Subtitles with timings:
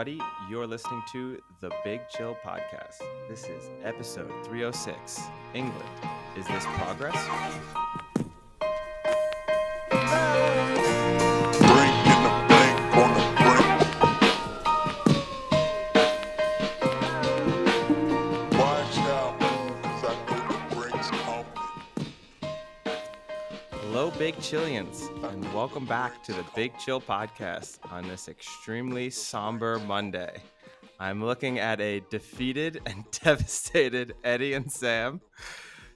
[0.00, 0.24] everybody.
[0.48, 3.02] You're listening to the Big Chill Podcast.
[3.28, 5.20] This is episode 306
[5.52, 5.84] England.
[6.38, 7.89] Is this progress?
[24.30, 30.40] Big Chillians, and welcome back to the Big Chill Podcast on this extremely somber Monday.
[31.00, 35.20] I'm looking at a defeated and devastated Eddie and Sam.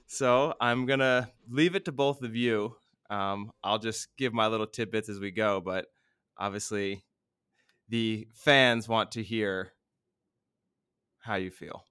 [0.07, 2.75] So I'm going to leave it to both of you.
[3.09, 5.85] Um, I'll just give my little tidbits as we go, but
[6.37, 7.05] obviously
[7.87, 9.71] the fans want to hear
[11.19, 11.85] how you feel.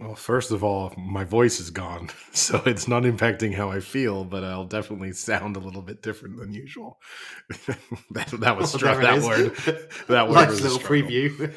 [0.00, 4.24] Well, first of all, my voice is gone, so it's not impacting how I feel,
[4.24, 6.98] but I'll definitely sound a little bit different than usual.
[8.12, 9.00] that, that was Well, struck.
[9.02, 9.26] there That is.
[9.26, 9.88] word.
[10.08, 11.52] That word nice was a little preview.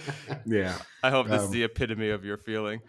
[0.46, 0.78] Yeah.
[1.02, 2.82] I hope this is Um, the epitome of your feeling.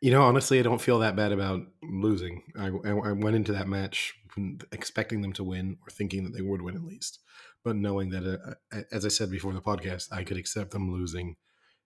[0.00, 2.42] You know, honestly, I don't feel that bad about losing.
[2.58, 4.14] I, I, I went into that match
[4.72, 7.20] expecting them to win or thinking that they would win at least,
[7.62, 8.24] but knowing that,
[8.72, 11.36] uh, as I said before the podcast, I could accept them losing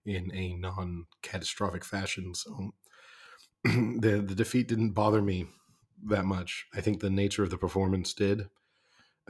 [0.05, 2.35] in a non-catastrophic fashion.
[2.35, 2.75] So
[3.65, 5.47] the the defeat didn't bother me
[6.07, 6.67] that much.
[6.75, 8.49] I think the nature of the performance did.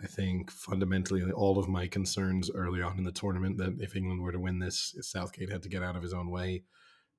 [0.02, 4.22] I think fundamentally all of my concerns early on in the tournament that if England
[4.22, 6.64] were to win this, Southgate had to get out of his own way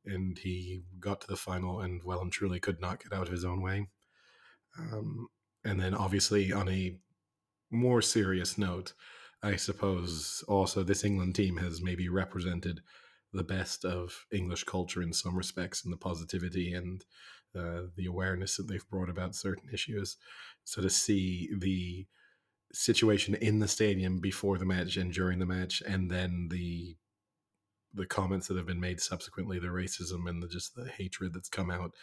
[0.05, 3.33] and he got to the final and well and truly could not get out of
[3.33, 3.87] his own way.
[4.77, 5.27] Um,
[5.63, 6.97] and then, obviously, on a
[7.71, 8.93] more serious note,
[9.41, 12.81] I suppose also this England team has maybe represented
[13.35, 17.05] the best of English culture in some respects and the positivity and
[17.57, 20.17] uh, the awareness that they've brought about certain issues.
[20.63, 22.07] So to see the
[22.73, 26.97] situation in the stadium before the match and during the match, and then the
[27.93, 31.47] the comments that have been made subsequently, the racism and the, just the hatred that's
[31.47, 31.93] come out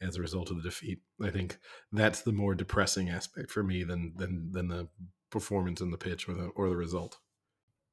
[0.00, 1.00] as a result of the defeat.
[1.20, 1.58] I think
[1.90, 4.88] that's the more depressing aspect for me than than than the
[5.30, 7.18] performance in the pitch or the or the result.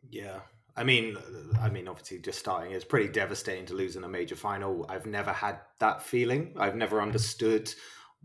[0.09, 0.41] yeah.
[0.77, 1.17] I mean,
[1.59, 4.85] I mean, obviously, just starting, it's pretty devastating to lose in a major final.
[4.87, 6.53] I've never had that feeling.
[6.57, 7.73] I've never understood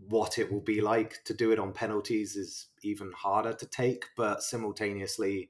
[0.07, 2.35] what it will be like to do it on penalties.
[2.35, 5.49] Is even harder to take, but simultaneously,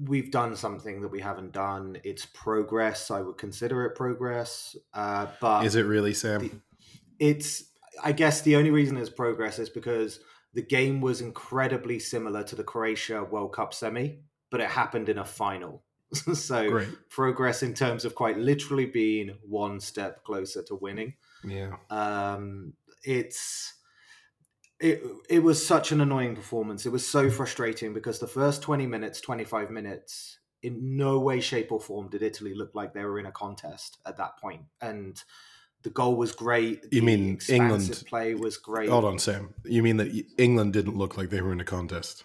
[0.00, 1.98] we've done something that we haven't done.
[2.04, 3.10] It's progress.
[3.10, 4.76] I would consider it progress.
[4.92, 6.40] Uh, but Is it really, Sam?
[6.40, 6.60] the-
[7.18, 7.64] it's
[8.02, 10.20] I guess the only reason it's progress is because
[10.54, 14.20] the game was incredibly similar to the Croatia World Cup semi,
[14.52, 15.82] but it happened in a final.
[16.34, 16.88] so Great.
[17.08, 21.14] progress in terms of quite literally being one step closer to winning.
[21.42, 21.72] Yeah.
[21.90, 23.72] Um, it's
[24.78, 26.84] it it was such an annoying performance.
[26.86, 31.72] It was so frustrating because the first 20 minutes, 25 minutes, in no way, shape,
[31.72, 34.62] or form did Italy look like they were in a contest at that point.
[34.82, 35.20] And
[35.82, 36.82] the goal was great.
[36.92, 38.90] You the mean expansive England- play was great.
[38.90, 39.54] Hold on, Sam.
[39.64, 42.24] You mean that England didn't look like they were in a contest?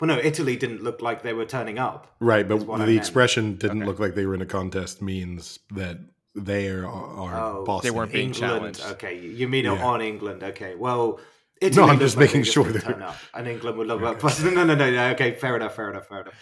[0.00, 2.14] Well, no, Italy didn't look like they were turning up.
[2.20, 2.90] Right, but the I meant.
[2.92, 3.86] expression didn't Okay.
[3.86, 5.98] look like they were in a contest means that
[6.34, 7.90] they are, are Oh, bossing.
[7.92, 8.76] They weren't being England.
[8.76, 8.82] challenged.
[8.94, 9.84] Okay, you mean Yeah.
[9.84, 10.42] on England?
[10.42, 11.20] Okay, well.
[11.60, 14.02] Italy No, I'm just making they sure didn't they're- turn up, and England would love
[14.02, 14.26] Okay.
[14.26, 14.38] up.
[14.44, 15.10] No, no, no, no.
[15.10, 16.34] Okay, fair enough, fair enough, fair enough.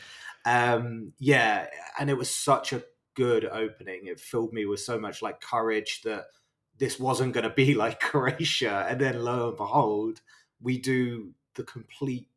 [0.45, 1.67] Um, yeah,
[1.99, 4.07] and it was such a good opening.
[4.07, 6.27] It filled me with so much like courage that
[6.79, 10.21] this wasn't going to be like Croatia, and then lo and behold,
[10.61, 12.28] we do the complete.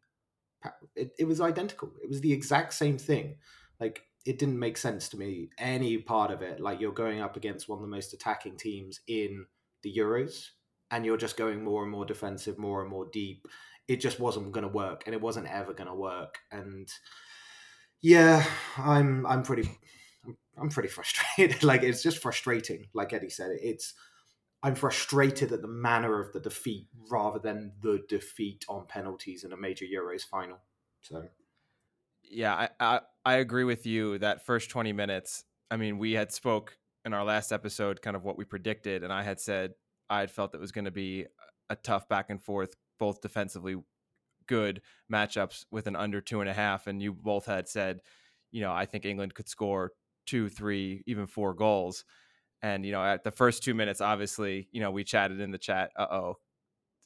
[0.95, 1.91] It, it was identical.
[2.03, 3.35] It was the exact same thing.
[3.79, 6.59] Like it didn't make sense to me any part of it.
[6.59, 9.45] Like you're going up against one of the most attacking teams in
[9.81, 10.49] the Euros,
[10.91, 13.47] and you're just going more and more defensive, more and more deep.
[13.87, 16.37] It just wasn't going to work, and it wasn't ever going to work.
[16.51, 16.87] And
[18.01, 18.45] yeah,
[18.77, 19.69] I'm I'm pretty
[20.59, 21.63] I'm pretty frustrated.
[21.63, 22.87] like it's just frustrating.
[22.93, 23.93] Like Eddie said, it's
[24.63, 29.53] I'm frustrated at the manner of the defeat rather than the defeat on penalties in
[29.53, 30.59] a major Euros final.
[31.01, 31.27] So
[32.23, 34.17] Yeah, I, I I agree with you.
[34.19, 35.43] That first twenty minutes.
[35.69, 39.11] I mean, we had spoke in our last episode, kind of what we predicted, and
[39.11, 39.73] I had said
[40.09, 41.25] I had felt it was going to be
[41.69, 43.77] a tough back and forth, both defensively
[44.47, 44.81] good
[45.11, 48.01] matchups with an under two and a half, and you both had said,
[48.51, 49.93] you know, I think England could score
[50.25, 52.03] two, three, even four goals.
[52.61, 55.57] And you know, at the first two minutes, obviously, you know, we chatted in the
[55.57, 55.91] chat.
[55.97, 56.37] Uh oh,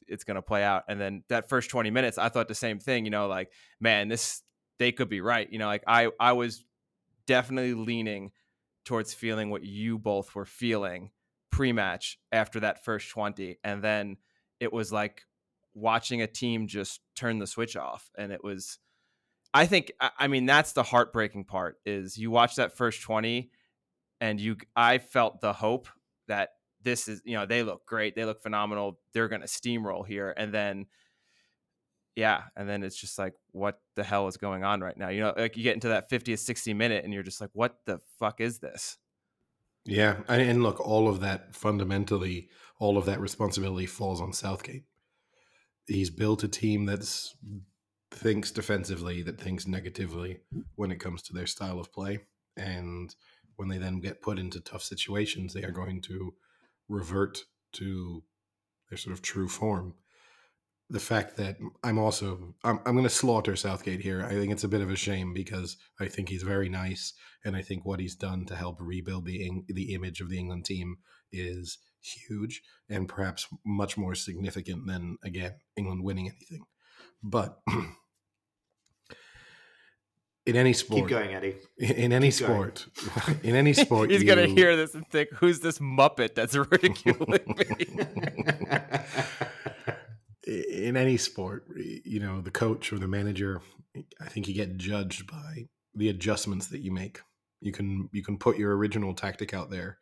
[0.08, 0.84] it's to play out.
[0.88, 4.08] And then that first 20 minutes, I thought the same thing, you know, like, man,
[4.08, 4.42] this,
[4.78, 5.50] they could be right.
[5.50, 6.64] You know, like I, I was
[7.26, 8.32] definitely leaning
[8.84, 11.10] towards feeling what you both were feeling
[11.50, 13.58] pre match after that first 20.
[13.64, 14.16] And then
[14.60, 15.22] it was like
[15.74, 18.10] watching a team just turn the switch off.
[18.16, 18.78] And it was,
[19.54, 23.50] I think I mean that's the heartbreaking part is you watch that first 20
[24.20, 25.88] and you I felt the hope
[26.28, 26.50] that
[26.82, 30.32] this is you know they look great they look phenomenal they're going to steamroll here
[30.36, 30.86] and then
[32.14, 35.20] yeah and then it's just like what the hell is going on right now you
[35.20, 38.00] know like you get into that 50th 60 minute and you're just like what the
[38.18, 38.98] fuck is this
[39.86, 42.48] Yeah, and, look, all of that fundamentally,
[42.80, 44.82] all of that responsibility falls on Southgate.
[45.86, 47.36] He's built a team that's
[48.10, 50.40] thinks defensively, that thinks negatively
[50.74, 52.18] when it comes to their style of play,
[52.56, 53.14] and
[53.56, 56.34] when they then get put into tough situations, they are going to
[56.88, 58.22] revert to
[58.88, 59.94] their sort of true form.
[60.88, 64.24] The fact that I'm also I'm, I'm going to slaughter Southgate here.
[64.24, 67.12] I think it's a bit of a shame because I think he's very nice,
[67.44, 70.64] and I think what he's done to help rebuild the the image of the England
[70.64, 70.98] team
[71.32, 76.64] is huge and perhaps much more significant than again England winning anything.
[77.20, 77.58] But
[80.46, 81.56] in any sport, Keep going, Eddie.
[81.78, 82.76] in any Keep going.
[82.76, 82.86] sport,
[83.42, 87.86] in any sport, he's gonna hear this and think who's this muppet that's ridiculing me
[90.46, 91.64] in any sport,
[92.04, 93.60] you know, the coach or the manager,
[94.20, 97.20] I think you get judged by the adjustments that you make.
[97.60, 99.98] You can you can put your original tactic out there,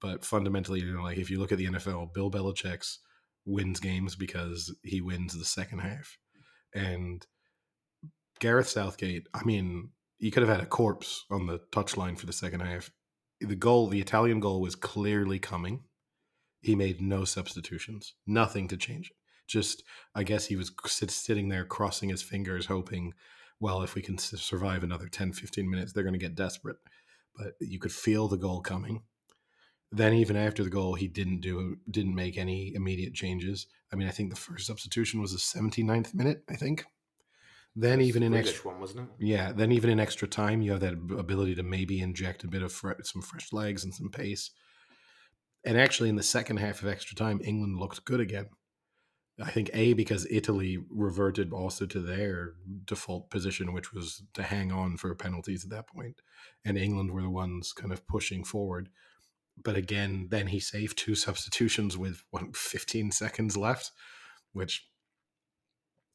[0.00, 2.98] but fundamentally, you know, like if you look at the NFL, Bill Belichick's
[3.46, 6.18] wins games because he wins the second half,
[6.74, 7.24] and
[8.40, 9.26] Gareth Southgate.
[9.34, 12.90] I mean, you could have had a corpse on the touchline for the second half.
[13.40, 15.84] The goal, the Italian goal, was clearly coming.
[16.60, 19.16] He made no substitutions, nothing to change it
[19.46, 19.82] just
[20.14, 23.14] I guess he was sit, sitting there crossing his fingers, hoping,
[23.60, 26.76] well, if we can survive another 10, 15 minutes, they're going to get desperate.
[27.36, 29.02] But you could feel the goal coming.
[29.92, 33.66] Then even after the goal, he didn't do didn't make any immediate changes.
[33.92, 36.84] I mean, I think the first substitution was the 79th minute, I think.
[37.78, 39.26] Then even in extra one, wasn't it?
[39.26, 42.62] yeah, then even in extra time, you have that ability to maybe inject a bit
[42.62, 44.50] of fre- some fresh legs and some pace.
[45.62, 48.46] And actually, in the second half of extra time, England looked good again.
[49.38, 52.54] I think a because Italy reverted also to their
[52.86, 56.22] default position, which was to hang on for penalties at that point,
[56.64, 58.88] and England were the ones kind of pushing forward.
[59.62, 63.90] But again, then he saved two substitutions with what 15 seconds left,
[64.52, 64.88] which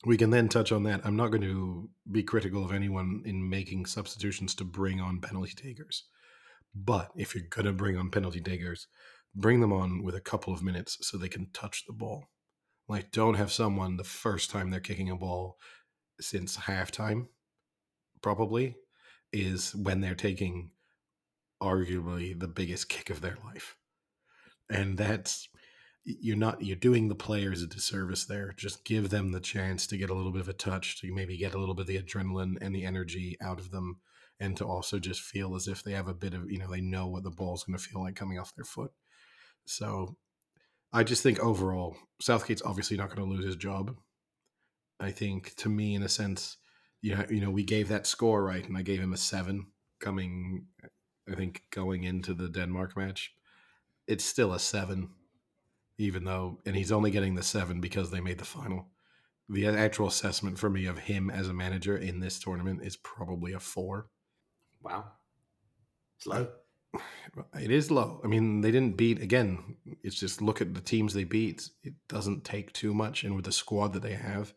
[0.06, 1.02] we can then touch on that.
[1.04, 5.54] I'm not going to be critical of anyone in making substitutions to bring on penalty
[5.54, 6.06] takers.
[6.74, 8.88] But if you're going to bring on penalty takers,
[9.36, 12.30] bring them on with a couple of minutes so they can touch the ball.
[12.88, 15.58] Like, don't have someone the first time they're kicking a ball
[16.20, 17.28] since halftime,
[18.22, 18.76] probably,
[19.32, 20.72] is when they're taking
[21.62, 23.76] arguably the biggest kick of their life.
[24.70, 25.48] And that's
[26.04, 28.54] you're not you're doing the players a disservice there.
[28.58, 31.38] Just give them the chance to get a little bit of a touch, to maybe
[31.38, 34.00] get a little bit of the adrenaline and the energy out of them,
[34.40, 36.82] and to also just feel as if they have a bit of you know they
[36.82, 38.92] know what the ball's going to feel like coming off their foot.
[39.66, 40.16] So,
[40.92, 43.96] I just think overall, Southgate's obviously not going to lose his job.
[45.00, 46.58] I think to me, in a sense,
[47.02, 49.68] you know, you know, we gave that score right, and I gave him a seven
[50.00, 50.66] coming.
[51.32, 53.34] I think going into the Denmark match,
[54.08, 55.12] it's still a seven
[56.02, 58.88] even though, and he's only getting the seven because they made the final.
[59.48, 63.54] The actual assessment for me of him as a manager in this tournament is probably
[63.54, 64.08] a four.
[64.82, 65.06] Wow.
[66.18, 66.48] It's low.
[67.58, 68.20] It is low.
[68.26, 71.70] I mean, they didn't beat, again, it's just look at the teams they beat.
[71.82, 73.24] It doesn't take too much.
[73.24, 74.54] And with the squad that they have,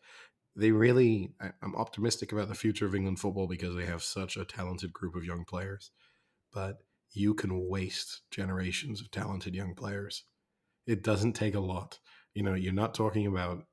[0.57, 1.31] they really,
[1.61, 5.15] I'm optimistic about the future of England football because they have such a talented group
[5.15, 5.91] of young players.
[6.53, 6.79] But
[7.11, 10.25] you can waste generations of talented young players.
[10.87, 11.99] It doesn't take a lot.
[12.33, 13.63] You know, you're not talking about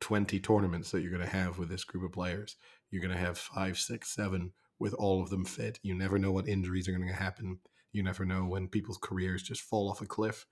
[0.00, 2.56] 20 tournaments that you're going to have with this group of players.
[2.90, 5.78] You're going to have five, six, seven with all of them fit.
[5.82, 7.58] You never know what injuries are going to happen.
[7.92, 10.46] You never know when people's careers just fall off a cliff.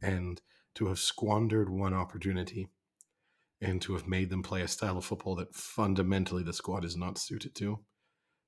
[0.00, 0.40] And
[0.74, 2.68] to have squandered one opportunity
[3.60, 6.96] and to have made them play a style of football that fundamentally the squad is
[6.96, 7.78] not suited to,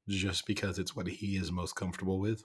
[0.09, 2.43] just because it's what he is most comfortable with,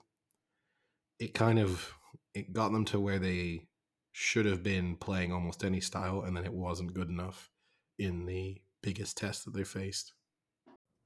[1.19, 1.93] it kind of
[2.33, 3.61] it got them to where they
[4.11, 7.51] should have been playing almost any style, and then it wasn't good enough
[7.97, 10.13] in the biggest test that they faced.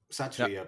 [0.10, 0.68] It's actually a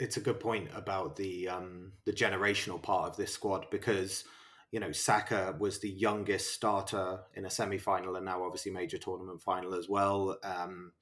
[0.00, 4.24] it's a good point about the um the generational part of this squad because
[4.70, 9.42] you know Saka was the youngest starter in a semi-final and now obviously major tournament
[9.42, 10.38] final as well.
[10.42, 10.92] Um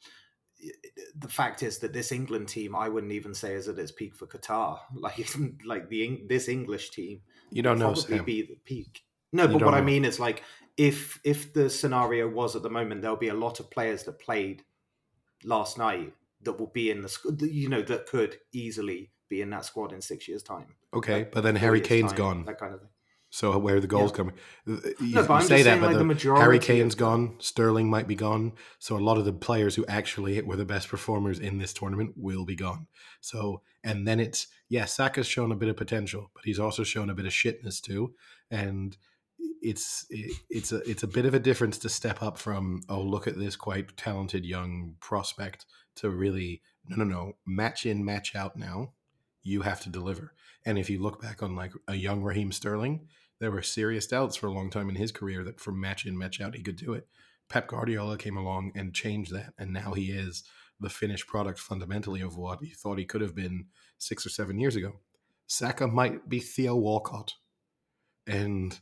[1.16, 4.14] the fact is that this England team, I wouldn't even say is at its peak
[4.16, 4.78] for Qatar.
[4.94, 5.26] Like,
[5.66, 8.24] like the this English team You don't know, probably Sam.
[8.24, 9.02] be the peak.
[9.32, 10.42] No, You but don't what I mean is like
[10.76, 14.18] if if the scenario was at the moment, there'll be a lot of players that
[14.18, 14.64] played
[15.44, 19.64] last night that will be in the you know that could easily be in that
[19.64, 20.76] squad in six years' time.
[20.94, 22.44] Okay, Like, but then Harry Kane's time, gone.
[22.44, 22.90] That kind of thing.
[23.30, 24.16] So where are the goals Yeah.
[24.16, 24.34] coming?
[24.66, 27.36] You, No, you but I'm say that, but like, the, the majority Harry Kane's gone.
[27.38, 28.52] Sterling might be gone.
[28.78, 32.12] So a lot of the players who actually were the best performers in this tournament
[32.14, 32.88] will be gone.
[33.22, 37.08] So and then it's yeah, Saka's shown a bit of potential, but he's also shown
[37.08, 38.14] a bit of shitness too.
[38.50, 38.98] And
[39.62, 43.00] it's it, it's a it's a bit of a difference to step up from oh
[43.00, 48.34] look at this quite talented young prospect to really no no no match in match
[48.34, 48.92] out now.
[49.42, 50.34] You have to deliver.
[50.64, 53.06] And if you look back on like a young Raheem Sterling
[53.38, 56.16] there were serious doubts for a long time in his career that from match in
[56.16, 57.08] match out he could do it.
[57.48, 60.44] Pep Guardiola came along and changed that and now he is
[60.78, 63.66] the finished product fundamentally of what he thought he could have been
[63.98, 65.00] 6 or 7 years ago.
[65.46, 67.34] Saka might be Theo Walcott.
[68.26, 68.78] And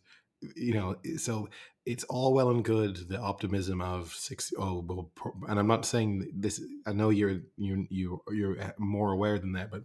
[0.57, 1.49] you know so
[1.87, 5.11] it's all well and good the optimism of six oh well
[5.49, 9.71] and i'm not saying this i know you're you you you're more aware than that
[9.71, 9.83] but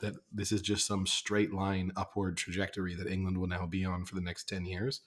[0.00, 4.04] that this is just some straight line upward trajectory that england will now be on
[4.04, 5.00] for the next 10 years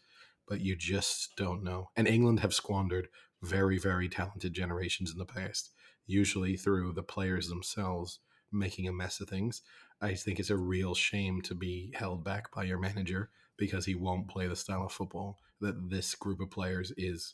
[0.47, 3.07] but you just don't know and england have squandered
[3.43, 5.71] very very talented generations in the past
[6.07, 8.19] usually through the players themselves
[8.51, 9.61] making a mess of things.
[10.01, 13.95] I think it's a real shame to be held back by your manager because he
[13.95, 17.33] won't play the style of football that this group of players is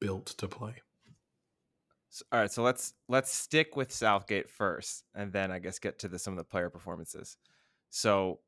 [0.00, 0.74] built to play.
[2.12, 5.98] S- All right, so let's let's stick with Southgate first, and then I guess get
[6.00, 7.36] to the, some of the player performances.
[7.90, 8.40] So,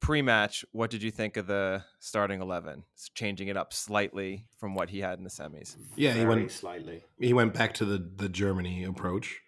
[0.00, 2.84] pre-match, what did you think of the starting eleven?
[3.14, 5.76] Changing it up slightly from what he had in the semis.
[5.96, 7.04] Yeah, he Very went slightly.
[7.18, 9.40] he went back to the the Germany approach.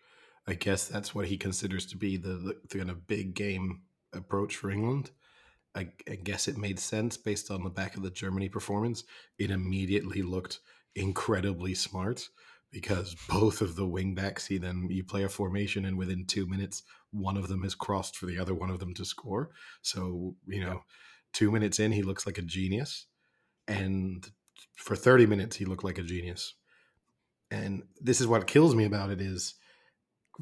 [0.46, 3.82] I guess that's what he considers to be the, the, the kind of big game
[4.12, 5.12] approach for England.
[5.74, 9.04] I, I guess it made sense based on the back of the Germany performance.
[9.38, 10.60] It immediately looked
[10.94, 12.28] incredibly smart
[12.70, 16.46] because both of the wing backs, he then you play a formation and within two
[16.46, 19.50] minutes, one of them has crossed for the other one of them to score.
[19.82, 20.82] So, you know,
[21.32, 23.06] two minutes in, he looks like a genius.
[23.68, 24.26] And
[24.74, 26.54] for 30 minutes, he looked like a genius.
[27.50, 29.54] And this is what kills me about it is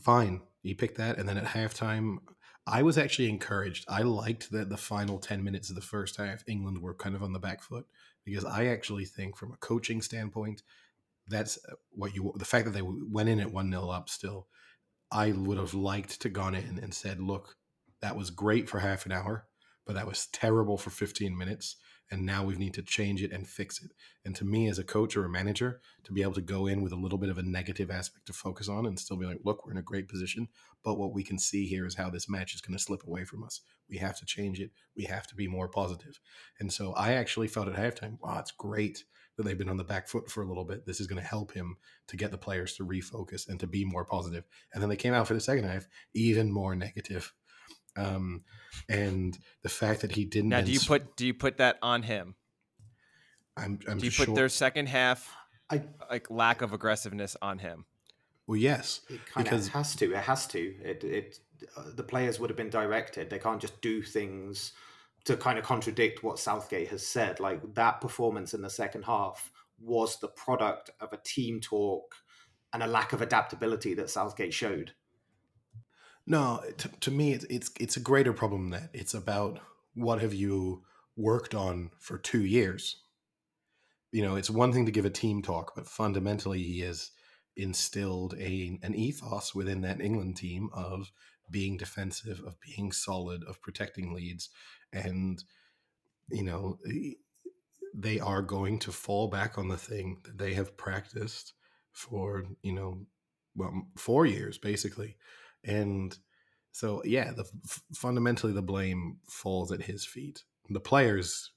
[0.00, 1.18] fine, he picked that.
[1.18, 2.18] And then at halftime,
[2.66, 3.84] I was actually encouraged.
[3.88, 7.22] I liked that the final 10 minutes of the first half, England were kind of
[7.22, 7.86] on the back foot
[8.24, 10.62] because I actually think, from a coaching standpoint,
[11.26, 14.48] that's uh, what you the fact that they went in at 1 0 up still.
[15.12, 17.56] I would have liked to gone in and said, look,
[18.00, 19.46] that was great for half an hour,
[19.84, 21.76] but that was terrible for 15 minutes.
[22.10, 23.92] And now we need to change it and fix it.
[24.24, 26.82] And to me, as a coach or a manager, to be able to go in
[26.82, 29.40] with a little bit of a negative aspect to focus on and still be like,
[29.44, 30.48] look, we're in a great position.
[30.82, 33.24] But what we can see here is how this match is going to slip away
[33.24, 33.60] from us.
[33.88, 34.70] We have to change it.
[34.96, 36.18] We have to be more positive.
[36.58, 39.04] And so I actually felt at halftime, wow, it's great
[39.36, 40.86] that they've been on the back foot for a little bit.
[40.86, 41.76] This is going to help him
[42.08, 44.44] to get the players to refocus and to be more positive.
[44.74, 47.32] And then they came out for the second half even more negative.
[47.96, 48.44] Um,
[48.88, 50.50] and the fact that he didn't.
[50.50, 52.34] Now, do you put do you put that on him?
[53.56, 54.26] I'm, I'm Do you sure.
[54.26, 55.28] put their second half
[55.70, 57.84] I like lack of aggressiveness on him?
[58.46, 60.12] well, yes, It kind Because- of has to.
[60.12, 60.58] It has to.
[60.82, 61.38] It it
[61.76, 63.28] uh, the players would have been directed.
[63.30, 64.72] They can't just do things
[65.24, 67.38] to kind of contradict what Southgate has said.
[67.38, 72.14] Like that performance in the second half was the product of a team talk
[72.72, 74.92] and a lack of adaptability that Southgate showed.
[76.30, 78.90] No, to, to me, it's, it's it's a greater problem that.
[78.92, 79.58] It's about
[79.94, 80.84] what have you
[81.16, 83.02] worked on for two years.
[84.12, 87.10] You know, it's one thing to give a team talk, but fundamentally, he has
[87.56, 91.10] instilled a an ethos within that England team of
[91.50, 94.50] being defensive, of being solid, of protecting leads,
[94.92, 95.42] and
[96.30, 96.78] you know
[97.92, 101.54] they are going to fall back on the thing that they have practiced
[101.90, 103.04] for you know
[103.56, 105.16] well four years basically
[105.64, 106.18] and
[106.72, 107.44] so yeah the
[107.94, 110.44] fundamentally the blame falls at his feet.
[110.68, 111.50] The players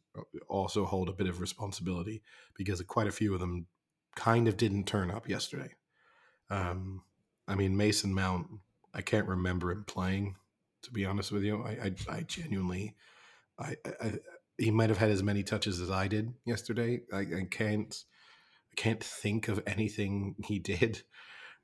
[0.47, 2.23] also hold a bit of responsibility
[2.55, 3.67] because quite a few of them
[4.15, 5.71] kind of didn't turn up yesterday.
[6.49, 7.03] Um
[7.47, 8.47] i mean mason mount
[8.93, 10.35] i can't remember him playing
[10.81, 11.63] to be honest with you.
[11.63, 12.95] I i, I genuinely
[13.59, 14.13] I, I
[14.57, 17.01] he might have had as many touches as i did yesterday.
[17.11, 18.03] I, I can't
[18.71, 21.03] I can't think of anything he did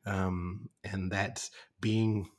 [0.05, 1.49] um, and that
[1.81, 2.29] being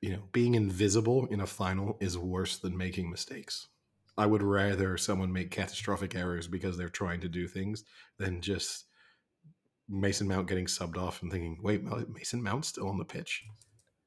[0.00, 3.68] you know being invisible in a final is worse than making mistakes.
[4.16, 7.84] I would rather someone make catastrophic errors because they're trying to do things
[8.18, 8.84] than just
[9.88, 13.44] mason mount getting subbed off and thinking wait mason mount's still on the pitch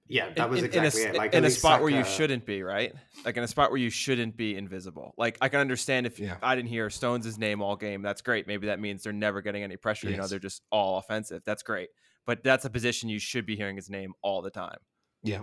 [0.09, 1.17] Yeah, that was in, exactly in a, it.
[1.17, 2.93] Like in a spot where you shouldn't be, right?
[3.25, 5.13] Like in a spot where you shouldn't be invisible.
[5.17, 6.37] Like I can understand if Yeah.
[6.41, 8.47] I didn't hear Stones' name all game, that's great.
[8.47, 10.09] Maybe that means they're never getting any pressure.
[10.09, 11.41] You know, they're just all offensive.
[11.45, 11.89] That's great.
[12.25, 14.77] But that's a position you should be hearing his name all the time.
[15.23, 15.41] Yeah.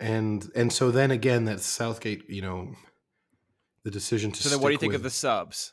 [0.00, 2.74] And and so then again that Southgate, you know,
[3.84, 5.72] the decision to So then, what do you think of the subs?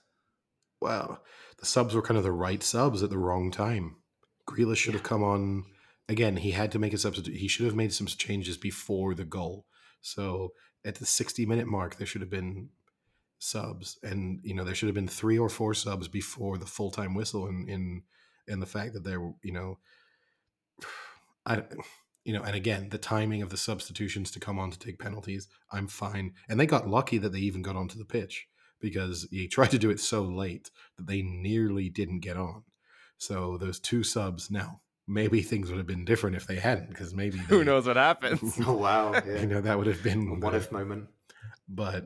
[0.81, 1.23] well,
[1.57, 3.95] the subs were kind of the right subs at the wrong time.
[4.47, 5.65] Grealish should have come on
[6.09, 6.37] again.
[6.37, 7.37] He had to make a substitute.
[7.37, 9.65] He should have made some changes before the goal.
[10.01, 10.53] So
[10.85, 12.69] at the 60 minute mark, there should have been
[13.39, 16.91] subs, and you know there should have been three or four subs before the full
[16.91, 17.47] time whistle.
[17.47, 18.03] And in
[18.47, 19.79] in the fact that there, you know,
[21.45, 21.63] I.
[22.27, 25.47] You know, and again, the timing of the substitutions to come on to take penalties,
[25.71, 26.33] I'm fine.
[26.49, 28.47] And they got lucky that they even got onto the pitch
[28.81, 32.63] because he tried to do it so late that they nearly didn't get on.
[33.19, 37.13] So those two subs now, maybe things would have been different if they hadn't, because
[37.13, 38.57] maybe Who knows what happens?
[38.67, 39.13] Oh wow!
[39.13, 39.21] Yeah.
[39.41, 41.09] You know, that would have A been what the- if moment.
[41.67, 42.05] but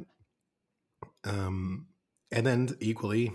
[1.26, 1.88] um
[2.32, 3.32] and then equally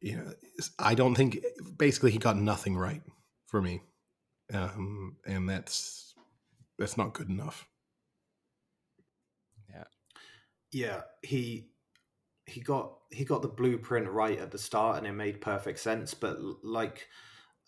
[0.00, 0.32] you know
[0.78, 1.38] i don't think
[1.76, 3.02] basically he got nothing right
[3.46, 3.80] for me
[4.54, 6.14] um and that's
[6.78, 7.66] that's not good enough
[9.70, 9.84] Yeah,
[10.72, 11.00] yeah.
[11.22, 11.68] he
[12.46, 16.14] he got he got the blueprint right at the start, and it made perfect sense.
[16.14, 17.08] But like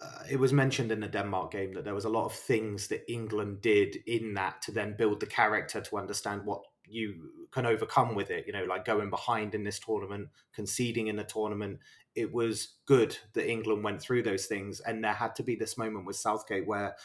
[0.00, 2.86] uh, it was mentioned in the Denmark game that there was a lot of things
[2.88, 7.66] that England did in that to then build the character to understand what you can
[7.66, 8.46] overcome with it.
[8.46, 11.80] You know, like going behind in this tournament, conceding in the tournament.
[12.14, 15.76] It was good that England went through those things, and there had to be this
[15.76, 16.96] moment with Southgate where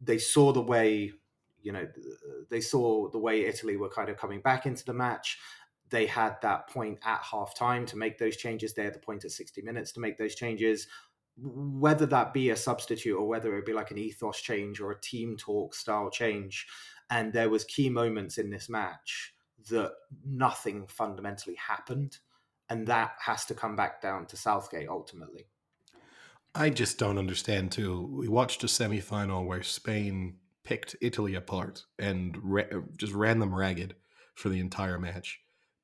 [0.00, 1.12] they saw the way
[1.62, 1.86] you know
[2.50, 5.38] they saw the way Italy were kind of coming back into the match.
[5.88, 8.74] They had that point at half time to make those changes.
[8.74, 10.88] They had the point at 60 minutes to make those changes.
[11.38, 15.00] Whether that be a substitute or whether it be like an ethos change or a
[15.00, 16.66] team talk style change.
[17.10, 19.34] And there was key moments in this match
[19.70, 19.92] that
[20.24, 22.18] nothing fundamentally happened.
[22.68, 25.46] And that has to come back down to Southgate ultimately.
[26.54, 32.38] i just don't understand too we watched a semi-final where spain picked italy apart and
[32.96, 33.94] just ran them ragged
[34.34, 35.38] for the entire match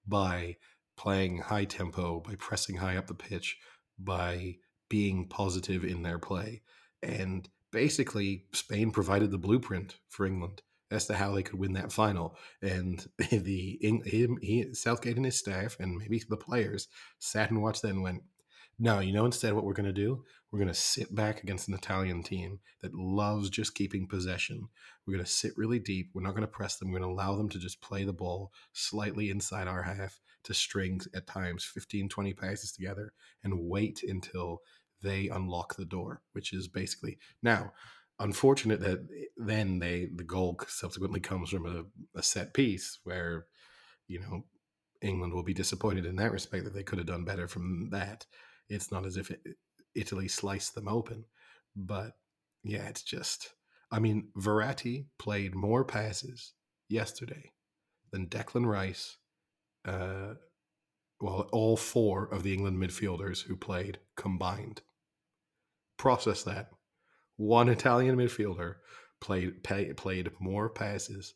[0.06, 0.56] by
[0.96, 3.58] playing high tempo by pressing high up the pitch
[3.98, 4.56] by
[4.92, 6.60] being positive in their play.
[7.02, 11.90] And basically, Spain provided the blueprint for England as to how they could win that
[11.90, 12.36] final.
[12.60, 16.88] And the him, he, Southgate and his staff, and maybe the players,
[17.20, 18.22] sat and watched that and went,
[18.78, 21.68] "No, you know, instead, what we're going to do, we're going to sit back against
[21.68, 24.68] an Italian team that loves just keeping possession.
[25.06, 26.10] We're going to sit really deep.
[26.12, 26.90] We're not going to press them.
[26.90, 30.54] We're going to allow them to just play the ball slightly inside our half." To
[30.54, 33.12] strings at times 15, 20 passes together
[33.44, 34.60] and wait until
[35.02, 37.72] they unlock the door, which is basically now
[38.18, 43.46] unfortunate that then they the goal subsequently comes from a, a set piece where
[44.06, 44.44] you know
[45.00, 48.26] England will be disappointed in that respect that they could have done better from that.
[48.68, 49.40] It's not as if it,
[49.94, 51.24] Italy sliced them open,
[51.76, 52.12] but
[52.64, 53.50] yeah, it's just.
[53.90, 56.54] I mean, Verratti played more passes
[56.88, 57.52] yesterday
[58.10, 59.18] than Declan Rice.
[59.84, 60.34] Uh,
[61.20, 64.80] well, all four of the England midfielders who played combined.
[65.96, 66.70] Process that.
[67.36, 68.76] One Italian midfielder
[69.20, 71.34] played pay, played more passes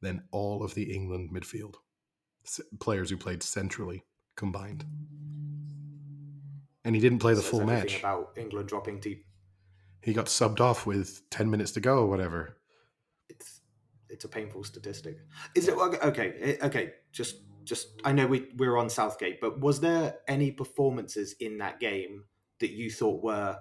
[0.00, 1.74] than all of the England midfield
[2.44, 4.04] S- players who played centrally
[4.36, 4.84] combined,
[6.84, 7.98] and he didn't play the Says full match.
[7.98, 9.24] about England dropping deep.
[10.02, 12.56] He got subbed off with ten minutes to go or whatever.
[13.28, 13.60] it's
[14.08, 15.18] it's a painful statistic.
[15.54, 15.98] Is it okay?
[15.98, 16.92] Okay, eh, okay.
[17.12, 21.78] Just just I know we we're on Southgate, but was there any performances in that
[21.80, 22.24] game
[22.60, 23.58] that you thought were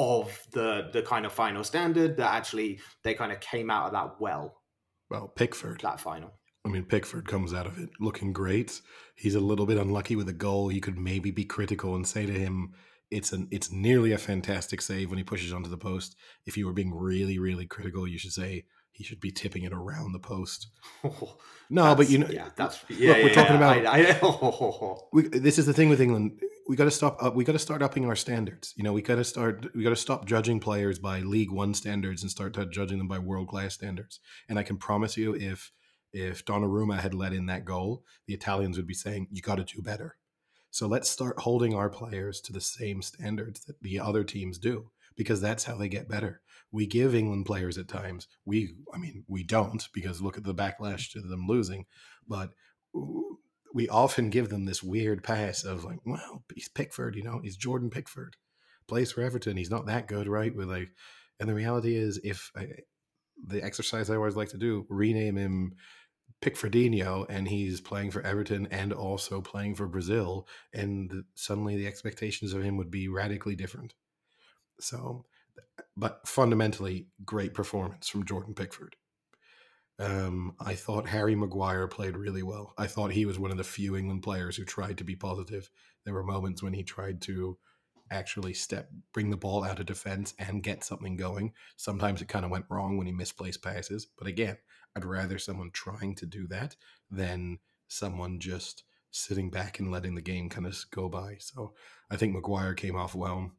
[0.00, 3.92] of the the kind of final standard that actually they kind of came out of
[3.92, 4.62] that well
[5.10, 5.80] Well, Pickford.
[5.82, 6.30] that final?
[6.64, 8.80] I mean, Pickford comes out of it looking great.
[9.14, 10.70] He's a little bit unlucky with a goal.
[10.70, 12.72] You could maybe be critical and say to him,
[13.10, 16.66] "It's an it's nearly a fantastic save when he pushes onto the post." If you
[16.66, 20.18] were being really, really critical, you should say he should be tipping it around the
[20.18, 20.68] post.
[21.72, 23.12] No, but you know, yeah, that's yeah.
[23.12, 26.40] we're yeah, talking yeah, about- I, I, we, this is the thing with England.
[26.70, 27.16] We got to stop.
[27.20, 28.74] Uh, we got to start upping our standards.
[28.76, 29.74] You know, we got to start.
[29.74, 33.18] We got to stop judging players by League One standards and start judging them by
[33.18, 34.20] world class standards.
[34.48, 35.72] And I can promise you, if
[36.12, 39.64] if Donnarumma had let in that goal, the Italians would be saying, "You got to
[39.64, 40.16] do better."
[40.70, 44.92] So let's start holding our players to the same standards that the other teams do,
[45.16, 46.40] because that's how they get better.
[46.70, 48.28] We give England players at times.
[48.44, 51.86] We, I mean, we don't because look at the backlash to them losing,
[52.28, 52.50] but
[53.74, 57.56] we often give them this weird pass of like, well, he's Pickford, you know, he's
[57.56, 58.36] Jordan Pickford,
[58.88, 59.56] plays for Everton.
[59.56, 60.54] He's not that good, right?
[60.54, 60.88] With like,
[61.38, 62.66] and the reality is, if I,
[63.46, 65.74] the exercise I always like to do: rename him
[66.42, 72.52] Pickfordinho, and he's playing for Everton and also playing for Brazil, and suddenly the expectations
[72.52, 73.94] of him would be radically different.
[74.80, 75.24] So,
[75.96, 78.96] but fundamentally, great performance from Jordan Pickford.
[80.00, 82.72] Um, I thought Harry Maguire played really well.
[82.78, 85.68] I thought he was one of the few England players who tried to be positive.
[86.04, 87.58] There were moments when he tried to
[88.10, 91.52] actually step, bring the ball out of defense and get something going.
[91.76, 94.06] Sometimes it kind of went wrong when he misplaced passes.
[94.18, 94.56] But again,
[94.96, 96.76] I'd rather someone trying to do that
[97.10, 101.36] than someone just sitting back and letting the game kind of go by.
[101.40, 101.74] So
[102.10, 103.52] I think Maguire came off well.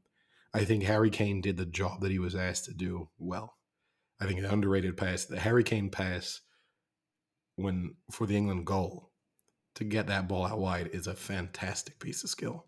[0.54, 3.58] I think Harry Kane did the job that he was asked to do well.
[4.22, 6.42] I think an underrated pass, the Harry Kane pass,
[7.56, 9.12] when for the England goal,
[9.76, 12.66] to get that ball out wide is a fantastic piece of skill.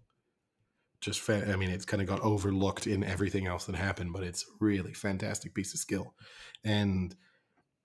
[0.99, 4.23] Just, fa- I mean, it's kind of got overlooked in everything else that happened, but
[4.23, 6.15] it's really fantastic piece of skill.
[6.63, 7.15] And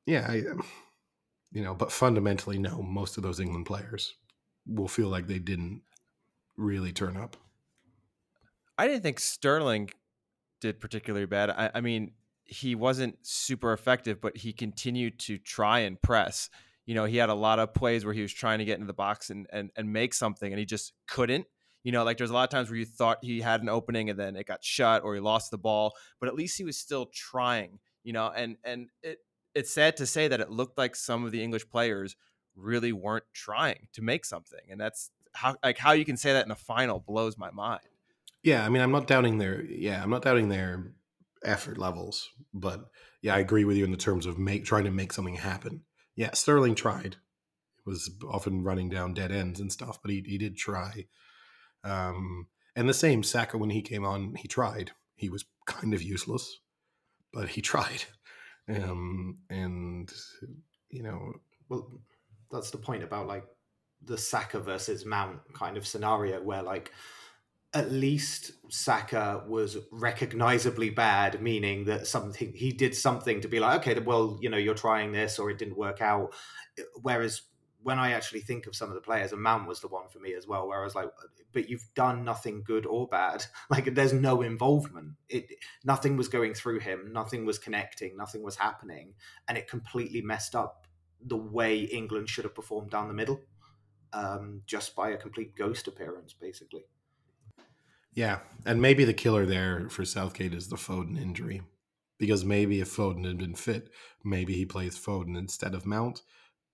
[0.06, 0.64] yeah, I, um,
[1.52, 4.14] you know, but fundamentally, no, most of those England players
[4.66, 5.82] will feel like they didn't
[6.56, 7.36] really turn up.
[8.78, 9.90] I didn't think Sterling
[10.60, 11.50] did particularly bad.
[11.50, 12.12] I, I mean,
[12.48, 16.48] he wasn't super effective, but he continued to try and press.
[16.86, 18.86] You know, he had a lot of plays where he was trying to get into
[18.86, 21.46] the box and and, and make something, and he just couldn't.
[21.84, 24.10] You know, like there's a lot of times where you thought he had an opening
[24.10, 26.76] and then it got shut or he lost the ball, but at least he was
[26.76, 27.78] still trying.
[28.02, 29.18] You know, and and it
[29.54, 32.16] it's sad to say that it looked like some of the English players
[32.56, 36.46] really weren't trying to make something, and that's how like how you can say that
[36.46, 37.82] in a final blows my mind.
[38.42, 40.92] Yeah, I mean, I'm not doubting their yeah, I'm not doubting their
[41.44, 42.28] effort levels.
[42.52, 42.86] But
[43.22, 45.82] yeah, I agree with you in the terms of make trying to make something happen.
[46.16, 47.16] Yeah, Sterling tried.
[47.78, 51.06] It was often running down dead ends and stuff, but he he did try.
[51.84, 54.92] Um, and the same Saka when he came on, he tried.
[55.16, 56.60] He was kind of useless,
[57.32, 58.04] but he tried.
[58.68, 60.12] Um, and
[60.90, 61.34] you know,
[61.68, 61.90] well,
[62.50, 63.44] that's the point about like
[64.04, 66.92] the Saka versus Mount kind of scenario where like
[67.74, 73.80] at least Saka was recognizably bad, meaning that something he did something to be like,
[73.80, 76.32] okay, well, you know, you're trying this or it didn't work out.
[77.02, 77.42] Whereas
[77.82, 80.18] when I actually think of some of the players, and Mount was the one for
[80.18, 81.10] me as well, where I was like,
[81.52, 83.44] but you've done nothing good or bad.
[83.70, 85.12] Like there's no involvement.
[85.28, 85.44] It
[85.84, 89.14] nothing was going through him, nothing was connecting, nothing was happening,
[89.46, 90.86] and it completely messed up
[91.20, 93.40] the way England should have performed down the middle,
[94.12, 96.84] um, just by a complete ghost appearance, basically.
[98.18, 101.62] Yeah, and maybe the killer there for Southgate is the Foden injury,
[102.18, 103.90] because maybe if Foden had been fit,
[104.24, 106.22] maybe he plays Foden instead of Mount,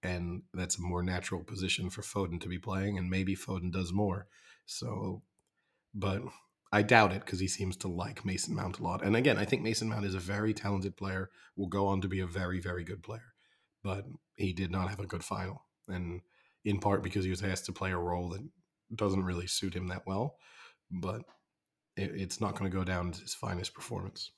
[0.03, 3.93] and that's a more natural position for Foden to be playing, and maybe Foden does
[3.93, 4.27] more.
[4.65, 5.21] So,
[5.93, 6.23] but
[6.73, 9.05] I doubt it because he seems to like Mason Mount a lot.
[9.05, 11.29] And again, I think Mason Mount is a very talented player,
[11.59, 13.35] will go on to be a very, very good player,
[13.83, 16.23] but he did not have a good final, and
[16.65, 18.49] in part because he was asked to play a role that
[18.97, 20.39] doesn't really suit him that well
[20.95, 21.23] but
[21.97, 24.31] it, it's not going to go down as his finest performance.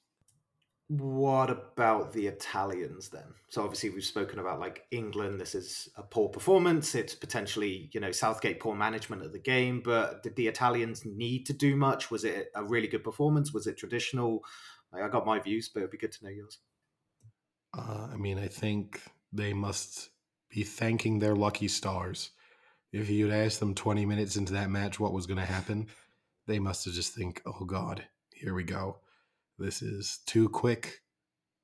[0.89, 3.25] What about the Italians then?
[3.49, 5.41] So obviously we've spoken about like England.
[5.41, 6.95] This is a poor performance.
[6.95, 9.83] It's potentially you know Southgate poor management of the game.
[9.85, 12.11] But did the Italians need to do much?
[12.11, 13.53] Was it a really good performance?
[13.53, 14.45] Was it traditional?
[14.93, 16.59] Like, I got my views, but it'd be good to know yours.
[17.77, 19.01] Uh, I mean, I think
[19.33, 20.11] they must
[20.51, 22.31] be thanking their lucky stars.
[22.93, 25.89] If you'd asked them 20 minutes into that match what was going to happen,
[26.47, 28.05] they must have just think, oh God,
[28.35, 28.99] here we go.
[29.59, 31.01] This is too quick,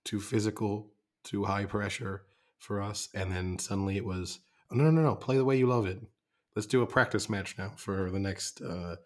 [0.05, 0.90] too physical,
[1.25, 2.25] too high pressure
[2.59, 3.09] for us.
[3.14, 4.40] And then suddenly it was,
[4.71, 6.01] oh, no, no, no, play the way you love it.
[6.57, 8.97] Let's do a practice match now for the next, uh,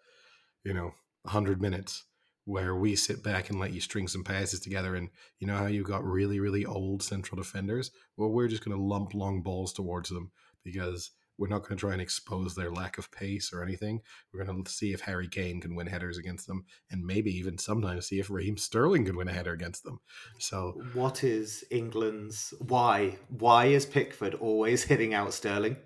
[0.63, 0.91] you know,
[1.23, 2.05] 100 minutes
[2.45, 4.95] where we sit back and let you string some passes together.
[4.95, 5.09] And
[5.39, 7.91] you know how you've got really, really old central defenders?
[8.15, 10.31] Well, we're just going to lump long balls towards them
[10.63, 14.01] because we're not going to try and expose their lack of pace or anything.
[14.33, 17.57] We're going to see if Harry Kane can win headers against them, and maybe even
[17.57, 19.99] sometimes see if Raheem Sterling can win a header against them.
[20.39, 23.17] So, what is England's why?
[23.29, 25.77] Why is Pickford always hitting out Sterling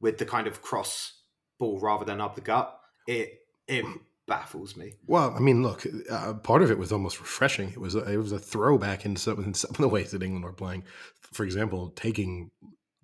[0.00, 1.22] with the kind of cross
[1.58, 2.78] ball rather than up the gut?
[3.06, 3.84] It it
[4.28, 4.92] baffles me.
[5.06, 7.70] Well, I mean, look, uh, part of it was almost refreshing.
[7.70, 10.22] It was a, it was a throwback in some, in some of the ways that
[10.22, 10.84] England were playing.
[11.32, 12.50] For example, taking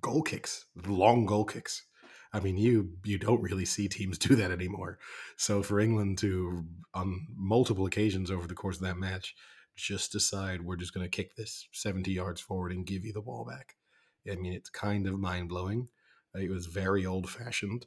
[0.04, 1.86] goal kicks, long goal kicks.
[2.30, 4.98] I mean, you you don't really see teams do that anymore.
[5.36, 9.34] So for England to, on multiple occasions over the course of that match,
[9.76, 13.22] just decide we're just going to kick this seventy yards forward and give you the
[13.22, 13.76] ball back.
[14.30, 15.88] I mean, it's kind of mind blowing.
[16.34, 17.86] It was very old fashioned.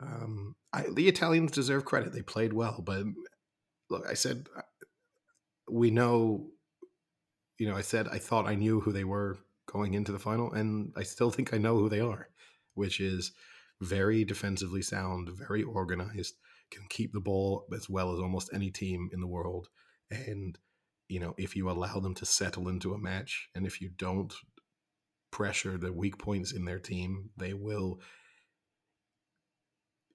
[0.00, 2.82] Um, I, the Italians deserve credit; they played well.
[2.84, 3.04] But
[3.88, 4.62] look, I said uh,
[5.70, 6.50] we know.
[7.58, 9.38] You know, I said I thought I knew who they were
[9.74, 12.28] going into the final, and I still think I know who they are,
[12.74, 13.32] which is
[13.80, 16.36] very defensively sound, very organized,
[16.70, 19.68] can keep the ball as well as almost any team in the world.
[20.10, 20.56] And,
[21.08, 24.32] you know, if you allow them to settle into a match and if you don't
[25.30, 28.00] pressure the weak points in their team, they will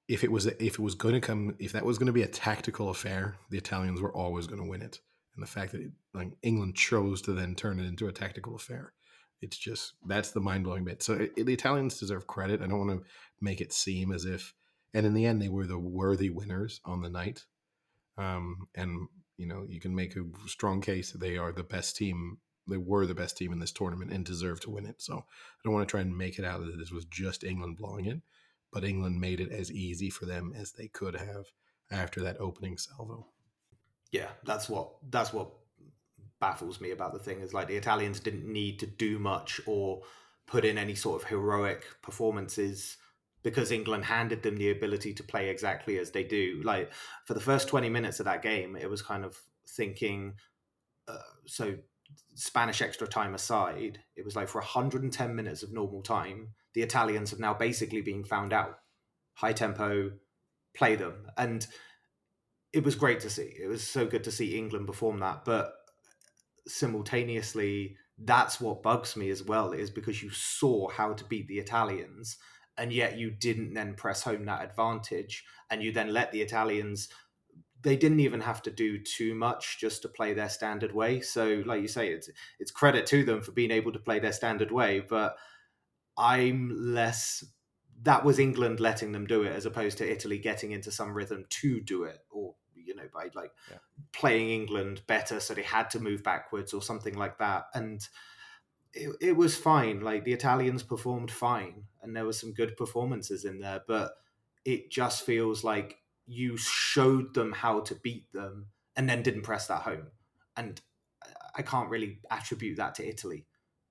[0.07, 2.23] if it was if it was going to come if that was going to be
[2.23, 4.99] a tactical affair, the Italians were always going to win it.
[5.35, 8.55] And the fact that it, like England chose to then turn it into a tactical
[8.55, 8.93] affair,
[9.41, 11.03] it's just that's the mind blowing bit.
[11.03, 12.61] So it, the Italians deserve credit.
[12.61, 13.05] I don't want to
[13.41, 14.53] make it seem as if,
[14.93, 17.45] and in the end, they were the worthy winners on the night.
[18.17, 21.95] Um, and you know you can make a strong case that they are the best
[21.95, 22.37] team.
[22.67, 25.01] They were the best team in this tournament and deserve to win it.
[25.01, 27.77] So I don't want to try and make it out that this was just England
[27.77, 28.21] blowing it
[28.71, 31.45] but England made it as easy for them as they could have
[31.91, 33.27] after that opening salvo.
[34.11, 35.51] Yeah, that's what that's what
[36.39, 40.01] baffles me about the thing is like the Italians didn't need to do much or
[40.47, 42.97] put in any sort of heroic performances
[43.43, 46.61] because England handed them the ability to play exactly as they do.
[46.63, 46.91] Like
[47.25, 50.33] for the first 20 minutes of that game, it was kind of thinking
[51.07, 51.75] uh, so
[52.35, 57.31] Spanish extra time aside, it was like for 110 minutes of normal time, the Italians
[57.31, 58.79] have now basically been found out.
[59.35, 60.11] High tempo,
[60.75, 61.27] play them.
[61.37, 61.65] And
[62.73, 63.53] it was great to see.
[63.61, 65.45] It was so good to see England perform that.
[65.45, 65.73] But
[66.67, 71.59] simultaneously, that's what bugs me as well, is because you saw how to beat the
[71.59, 72.37] Italians,
[72.77, 77.09] and yet you didn't then press home that advantage, and you then let the Italians.
[77.81, 81.21] They didn't even have to do too much just to play their standard way.
[81.21, 84.33] So, like you say, it's it's credit to them for being able to play their
[84.33, 85.35] standard way, but
[86.17, 87.45] I'm less.
[88.01, 91.45] That was England letting them do it, as opposed to Italy getting into some rhythm
[91.49, 92.55] to do it, or
[92.89, 93.77] you know, by like yeah.
[94.11, 97.67] playing England better, so they had to move backwards or something like that.
[97.73, 98.05] And
[98.93, 100.01] it, it was fine.
[100.01, 104.11] Like the Italians performed fine, and there were some good performances in there, but
[104.65, 105.97] it just feels like
[106.27, 110.07] you showed them how to beat them and then didn't press that home.
[110.57, 110.81] And
[111.55, 113.45] I can't really attribute that to Italy.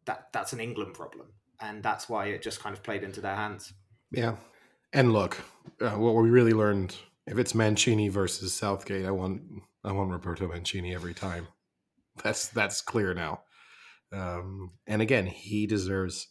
[0.04, 1.28] That that's an England problem
[1.60, 3.72] and that's why it just kind of played into their hands.
[4.10, 4.36] Yeah,
[4.92, 5.38] and look,
[5.80, 6.96] uh, what we really learned
[7.28, 9.42] if it's Mancini versus Southgate, I want
[9.84, 11.48] I want Roberto Mancini every time.
[12.22, 13.42] That's that's clear now.
[14.12, 16.28] Um, and again, he deserves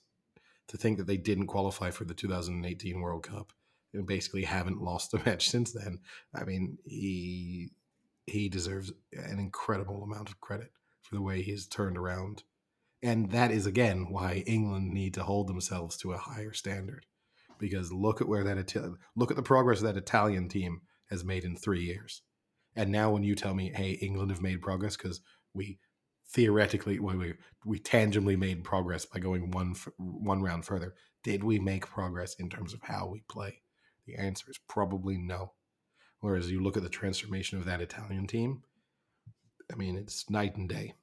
[0.67, 3.53] to think that they didn't qualify for the 2018 World Cup
[3.93, 5.99] and basically haven't lost a match since then.
[6.33, 7.69] I mean, he
[8.25, 12.43] he deserves an incredible amount of credit for the way he's turned around
[13.01, 17.05] and that is again why England need to hold themselves to a higher standard.
[17.59, 21.55] Because look at where that look at the progress that Italian team has made in
[21.55, 22.21] three years,
[22.75, 25.21] and now when you tell me, "Hey, England have made progress," because
[25.53, 25.79] we
[26.29, 27.33] theoretically, we
[27.65, 30.95] we tangibly made progress by going one one round further.
[31.23, 33.61] Did we make progress in terms of how we play?
[34.05, 35.53] The answer is probably no.
[36.19, 38.63] Whereas you look at the transformation of that Italian team,
[39.71, 40.95] I mean, it's night and day,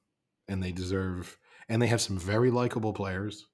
[0.49, 1.39] and they deserve
[1.69, 3.47] and they have some very likable players.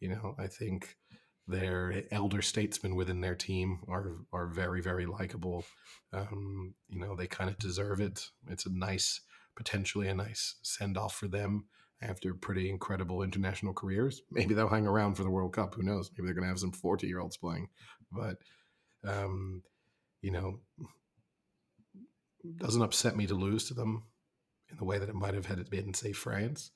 [0.00, 0.96] You know, I think
[1.48, 5.64] their elder statesmen within their team are are very very likable.
[6.12, 8.28] Um, you know, they kind of deserve it.
[8.48, 9.20] It's a nice,
[9.56, 11.66] potentially a nice send off for them
[12.02, 14.22] after pretty incredible international careers.
[14.30, 15.74] Maybe they'll hang around for the World Cup.
[15.74, 16.10] Who knows?
[16.12, 17.68] Maybe they're going to have some forty year olds playing.
[18.10, 18.38] But
[19.04, 19.62] um,
[20.22, 20.60] you know,
[22.56, 24.04] doesn't upset me to lose to them
[24.70, 26.72] in the way that it might have had it been, say, France.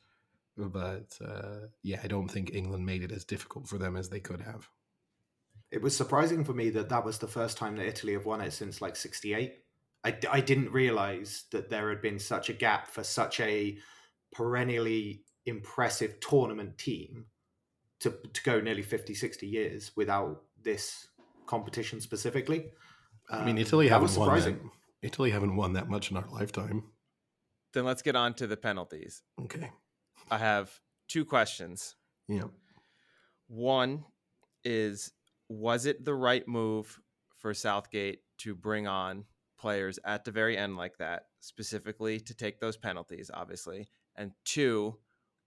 [0.57, 4.21] But uh, yeah, I don't think England made it as difficult for them as they
[4.21, 4.69] could have.
[5.71, 8.41] It was surprising for me that that was the first time that Italy have won
[8.41, 9.55] it since like 68.
[10.03, 13.79] I, I didn't realize that there had been such a gap for such a
[14.33, 17.27] perennially impressive tournament team
[18.01, 21.07] to, to go nearly 50, 60 years without this
[21.47, 22.73] competition specifically.
[23.31, 24.59] I mean, Italy um, haven't won that.
[25.03, 26.85] Italy haven't won that much in our lifetime.
[27.73, 29.23] Then let's get on to the penalties.
[29.41, 29.71] Okay.
[30.31, 30.71] I have
[31.09, 31.97] two questions.
[32.29, 32.45] Yeah.
[33.49, 34.05] One
[34.65, 35.13] is
[35.49, 37.01] was it the right move
[37.37, 39.25] for Southgate to bring on
[39.59, 43.89] players at the very end like that, specifically to take those penalties, obviously?
[44.15, 44.97] And two,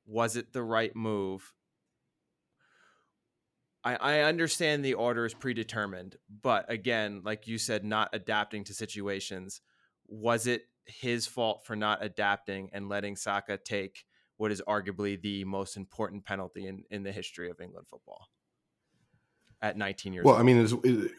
[0.06, 1.54] was it the right move?
[3.84, 8.74] I, I understand the order is predetermined, but again, like you said, not adapting to
[8.74, 9.62] situations.
[10.08, 14.06] Was it his fault for not adapting and letting Saka take
[14.38, 18.28] what is arguably the most important penalty in, in the history of England football
[19.62, 20.42] at 19 years well, old.
[20.42, 21.10] I mean,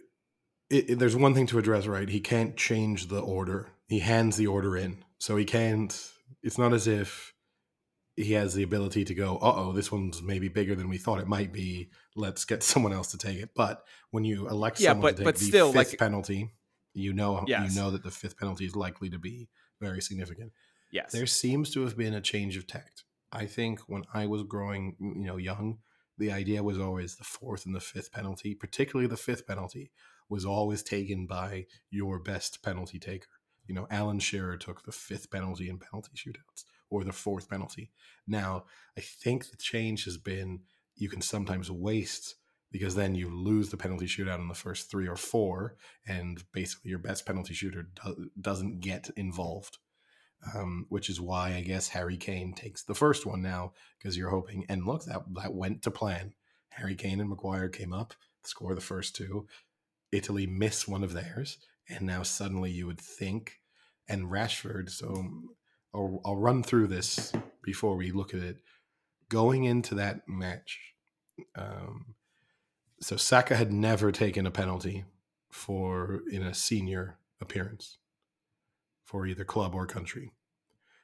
[0.70, 2.08] it, it, there's one thing to address, right?
[2.08, 3.68] He can't change the order.
[3.86, 5.04] He hands the order in.
[5.18, 6.10] So he can't,
[6.42, 7.32] it's not as if
[8.16, 11.20] he has the ability to go, uh oh, this one's maybe bigger than we thought
[11.20, 11.90] it might be.
[12.16, 13.50] Let's get someone else to take it.
[13.54, 16.50] But when you elect Yeah, someone but- to take but the still, fifth like- penalty,
[16.96, 17.74] you know Yes.
[17.74, 19.48] you know that the fifth penalty is likely to be
[19.80, 20.52] very significant.
[20.94, 21.10] Yes.
[21.10, 23.02] There seems to have been a change of tact.
[23.32, 25.78] I think when I was growing, you know, young,
[26.18, 29.90] the idea was always the fourth and the fifth penalty, particularly the fifth penalty,
[30.28, 33.26] was always taken by your best penalty taker.
[33.66, 37.90] You know, Alan Shearer took the fifth penalty in penalty shootouts or the fourth penalty.
[38.24, 40.60] Now, I think the change has been
[40.94, 42.36] you can sometimes waste
[42.70, 45.74] because then you lose the penalty shootout in the first three or four,
[46.06, 49.78] and basically your best penalty shooter do- doesn't get involved
[50.54, 54.30] um, which is why I guess Harry Kane takes the first one now because you're
[54.30, 54.66] hoping.
[54.68, 56.34] And look, that that went to plan.
[56.70, 59.46] Harry Kane and Maguire came up, score the first two.
[60.12, 63.60] Italy miss one of theirs, and now suddenly you would think,
[64.08, 64.90] and Rashford.
[64.90, 65.24] So
[65.94, 68.58] I'll, I'll run through this before we look at it.
[69.28, 70.94] Going into that match,
[71.56, 72.14] um,
[73.00, 75.04] so Saka had never taken a penalty
[75.50, 77.98] for in a senior appearance
[79.04, 80.30] for either club or country.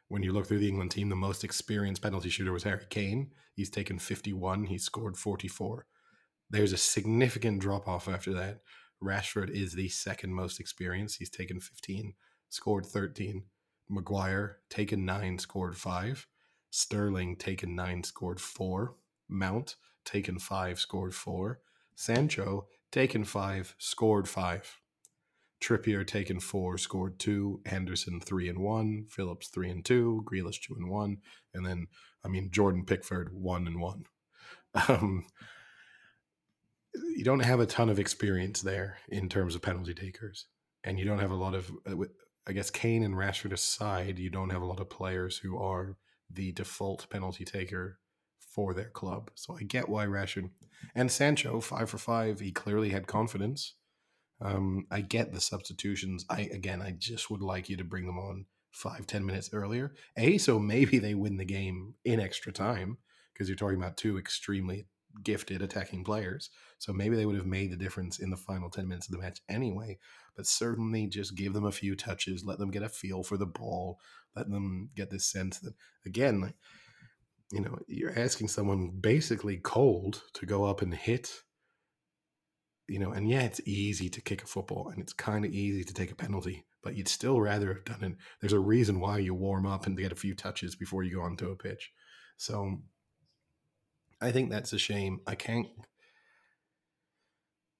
[0.09, 3.31] When you look through the England team, the most experienced penalty shooter was Harry Kane.
[3.55, 5.87] He's taken 51, he scored 44.
[6.51, 8.63] There's a significant drop off after that.
[9.03, 11.19] Rashford is the second most experienced.
[11.19, 12.15] He's taken 15,
[12.49, 13.45] scored 13.
[13.89, 16.27] Maguire, taken 9, scored 5.
[16.71, 18.95] Sterling, taken 9, scored 4.
[19.29, 21.61] Mount, taken 5, scored 4.
[21.95, 24.80] Sancho, taken 5, scored 5.
[25.61, 27.61] Trippier taken four, scored two.
[27.67, 29.07] Henderson three and one.
[29.11, 30.25] Phillips three and two.
[30.31, 31.19] Grealish two and one.
[31.55, 31.87] And then,
[32.25, 34.05] I mean, Jordan Pickford one and one.
[34.89, 35.27] Um,
[37.17, 40.47] you don't have a ton of experience there in terms of penalty takers,
[40.85, 41.71] and you don't have a lot of.
[41.87, 42.05] uh,
[42.49, 45.99] I guess Kane and Rashford aside, you don't have a lot of players who are
[46.31, 47.99] the default penalty taker
[48.39, 49.31] for their club.
[49.35, 50.51] So I get why Rashford
[50.95, 52.41] and Sancho five for five.
[52.41, 53.75] He clearly had confidence.
[54.41, 56.25] Um, I get the substitutions.
[56.31, 59.95] I again, I just would like you to bring them on five, ten minutes earlier.
[60.17, 62.99] A, so maybe they win the game in extra time
[63.33, 64.87] because you're talking about two extremely
[65.25, 66.51] gifted attacking players.
[66.79, 69.19] So maybe they would have made the difference in the final ten minutes of the
[69.19, 69.99] match anyway.
[70.37, 73.47] But certainly, just give them a few touches, let them get a feel for the
[73.47, 73.99] ball,
[74.37, 75.75] let them get this sense that
[76.07, 76.55] again,
[77.53, 81.43] you know, you're asking someone basically cold to go up and hit
[82.91, 85.85] you know, and yeah, it's easy to kick a football and it's kind of easy
[85.85, 88.17] to take a penalty, but you'd still rather have done it.
[88.41, 91.23] There's a reason why you warm up and get a few touches before you go
[91.23, 91.93] onto a pitch.
[92.37, 92.83] So
[94.21, 95.21] I think that's a shame.
[95.27, 95.69] I can't.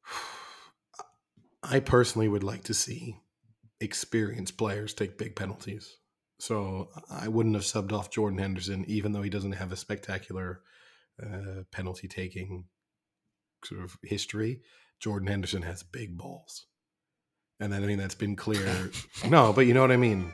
[1.63, 3.17] I personally would like to see
[3.81, 5.97] experienced players take big penalties.
[6.39, 10.63] So I wouldn't have subbed off Jordan Henderson, even though he doesn't have a spectacular
[11.23, 12.65] uh, penalty taking
[13.65, 14.63] sort of history.
[15.01, 16.67] Jordan Henderson has big balls.
[17.59, 18.91] And then I mean that's been clear.
[19.29, 20.33] no, but you know what I mean.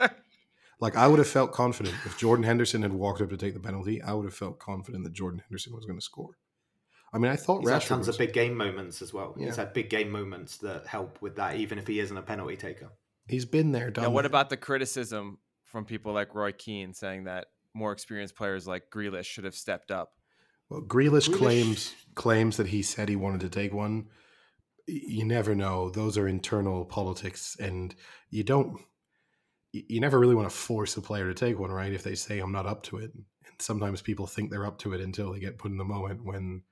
[0.80, 3.60] Like I would have felt confident if Jordan Henderson had walked up to take the
[3.60, 4.02] penalty.
[4.02, 6.36] I would have felt confident that Jordan Henderson was going to score.
[7.12, 9.34] I mean, I thought He's had tons was, of big game moments as well.
[9.38, 9.46] Yeah.
[9.46, 12.56] He's had big game moments that help with that, even if he isn't a penalty
[12.56, 12.90] taker.
[13.26, 14.04] he's been there, done.
[14.04, 14.30] Now, what that.
[14.30, 19.24] about the criticism from people like Roy Keane saying that more experienced players like Grealish
[19.24, 20.12] should have stepped up?
[20.68, 24.08] Well, Grealish, Grealish- claims claims that he said he wanted to take one.
[24.86, 27.94] You never know; those are internal politics, and
[28.30, 28.80] you don't.
[29.72, 31.92] You never really want to force a player to take one, right?
[31.92, 33.24] If they say I'm not up to it, and
[33.58, 36.62] sometimes people think they're up to it until they get put in the moment when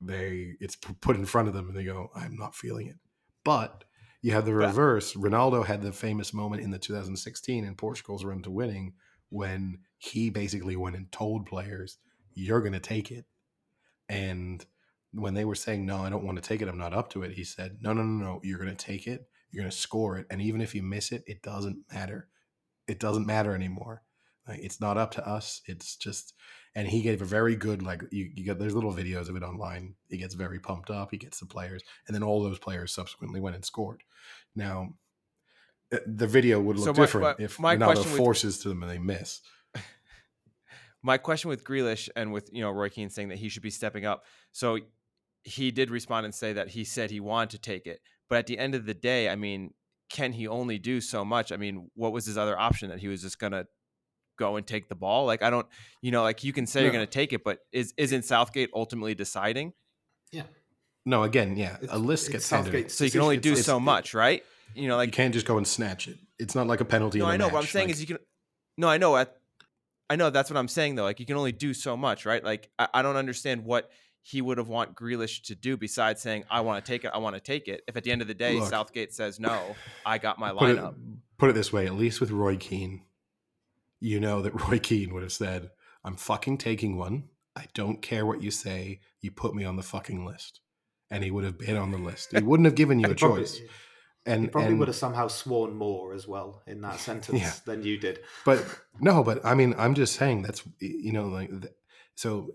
[0.00, 2.98] they it's put in front of them, and they go, "I'm not feeling it."
[3.44, 3.84] But
[4.22, 5.14] you have the reverse.
[5.14, 8.94] Ronaldo had the famous moment in the 2016 in Portugal's run to winning
[9.30, 11.98] when he basically went and told players,
[12.34, 13.24] "You're going to take it."
[14.08, 14.64] And
[15.12, 16.68] when they were saying, "No, I don't want to take it.
[16.68, 18.40] I'm not up to it," he said, "No, no, no, no.
[18.42, 19.28] You're going to take it.
[19.50, 22.28] You're going to score it, and even if you miss it, it doesn't matter.
[22.86, 24.02] It doesn't matter anymore.
[24.48, 25.62] Like, it's not up to us.
[25.66, 26.34] It's just."
[26.76, 29.42] And he gave a very good like you, you get there's little videos of it
[29.42, 29.96] online.
[30.08, 31.10] He gets very pumped up.
[31.10, 34.04] He gets the players, and then all those players subsequently went and scored.
[34.54, 34.90] Now,
[35.92, 38.58] uh, the video would look So my- different my- if my Ronaldo question with- forces
[38.60, 39.40] to them and they miss.
[41.02, 43.70] My question with Grealish and with you know Roy Keane saying that he should be
[43.70, 44.24] stepping up.
[44.52, 44.78] So
[45.44, 48.46] he did respond and say that he said he wanted to take it, but at
[48.46, 49.72] the end of the day, I mean,
[50.10, 51.52] can he only do so much?
[51.52, 53.64] I mean, what was his other option that he was just gonna
[54.38, 55.24] go and take the ball?
[55.26, 55.66] Like I don't,
[56.02, 59.14] you know, like you can say you're gonna take it, but is isn't Southgate ultimately
[59.14, 59.72] deciding?
[60.32, 60.42] Yeah.
[61.06, 62.66] No, again, yeah, It's- a list gets handed.
[62.72, 63.64] Southgate's So you can only do decision.
[63.64, 64.44] so It's- much, right?
[64.74, 66.18] You know, like you can't just go and snatch it.
[66.38, 67.18] It's not like a penalty.
[67.18, 67.48] no, in a I know.
[67.48, 68.18] What I'm saying like- is you can.
[68.76, 69.16] No, I know.
[69.16, 69.36] At
[70.10, 71.04] I know that's what I'm saying though.
[71.04, 72.42] Like you can only do so much, right?
[72.44, 73.90] Like I, I don't understand what
[74.22, 77.10] he would have want Grealish to do besides saying, "I want to take it.
[77.14, 78.68] I want to take it." If at the end of the day Look.
[78.68, 80.94] Southgate says no, I got my Put it, lineup.
[81.38, 83.02] put it this way, at least with Roy Keane,
[84.00, 85.70] you know that Roy Keane would have said,
[86.04, 87.24] I'm fucking taking one.
[87.56, 89.00] I don't care what you say.
[89.20, 90.60] You put me on the fucking list.
[91.10, 92.30] And he would have been on the list.
[92.36, 93.60] He wouldn't have given you a probably- choice.
[94.26, 97.52] And, He probably and would have somehow sworn more as well in that sentence Yeah.
[97.64, 98.20] than you did.
[98.44, 98.62] but
[99.00, 101.72] no, but I mean, I'm just saying that's you know like th-
[102.16, 102.54] so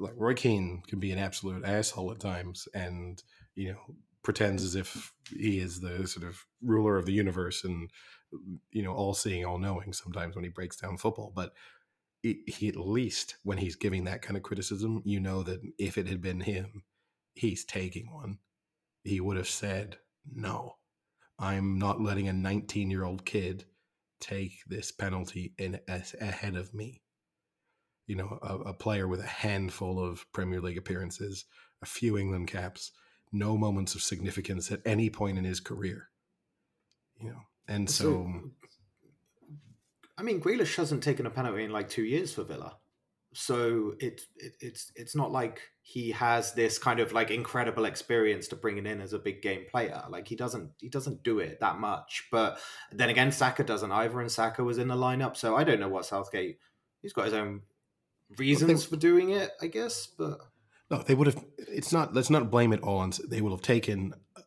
[0.00, 3.22] like Roy Keane can be an absolute asshole at times, and
[3.54, 7.90] you know pretends as if he is the sort of ruler of the universe and
[8.72, 9.92] you know all seeing, all knowing.
[9.92, 11.52] Sometimes when he breaks down football, but
[12.22, 16.06] he, at least when he's giving that kind of criticism, you know that if it
[16.06, 16.82] had been him,
[17.34, 18.38] he's taking one.
[19.04, 19.98] He would have said
[20.30, 20.76] no.
[21.38, 23.64] I'm not letting a 19 year old kid
[24.20, 27.02] take this penalty in ahead of me.
[28.10, 31.44] You know, a, a player with a handful of Premier League appearances,
[31.80, 32.90] a few England caps,
[33.30, 36.08] no moments of significance at any point in his career.
[37.20, 38.28] You know, and so,
[40.18, 42.78] I mean, Grealish hasn't taken a penalty in like two years for Villa,
[43.32, 48.48] so it, it it's it's not like he has this kind of like incredible experience
[48.48, 50.02] to bring it in as a big game player.
[50.08, 52.26] Like he doesn't he doesn't do it that much.
[52.32, 52.58] But
[52.90, 55.88] then again, Saka doesn't either, and Saka was in the lineup, so I don't know
[55.88, 56.58] what Southgate.
[57.02, 57.62] He's got his own
[58.38, 60.06] reasons for doing it, I guess.
[60.06, 60.38] But
[60.90, 61.44] no, they would have.
[61.56, 62.14] It's not.
[62.14, 63.12] Let's not blame it all on.
[63.28, 64.42] They will have taken a,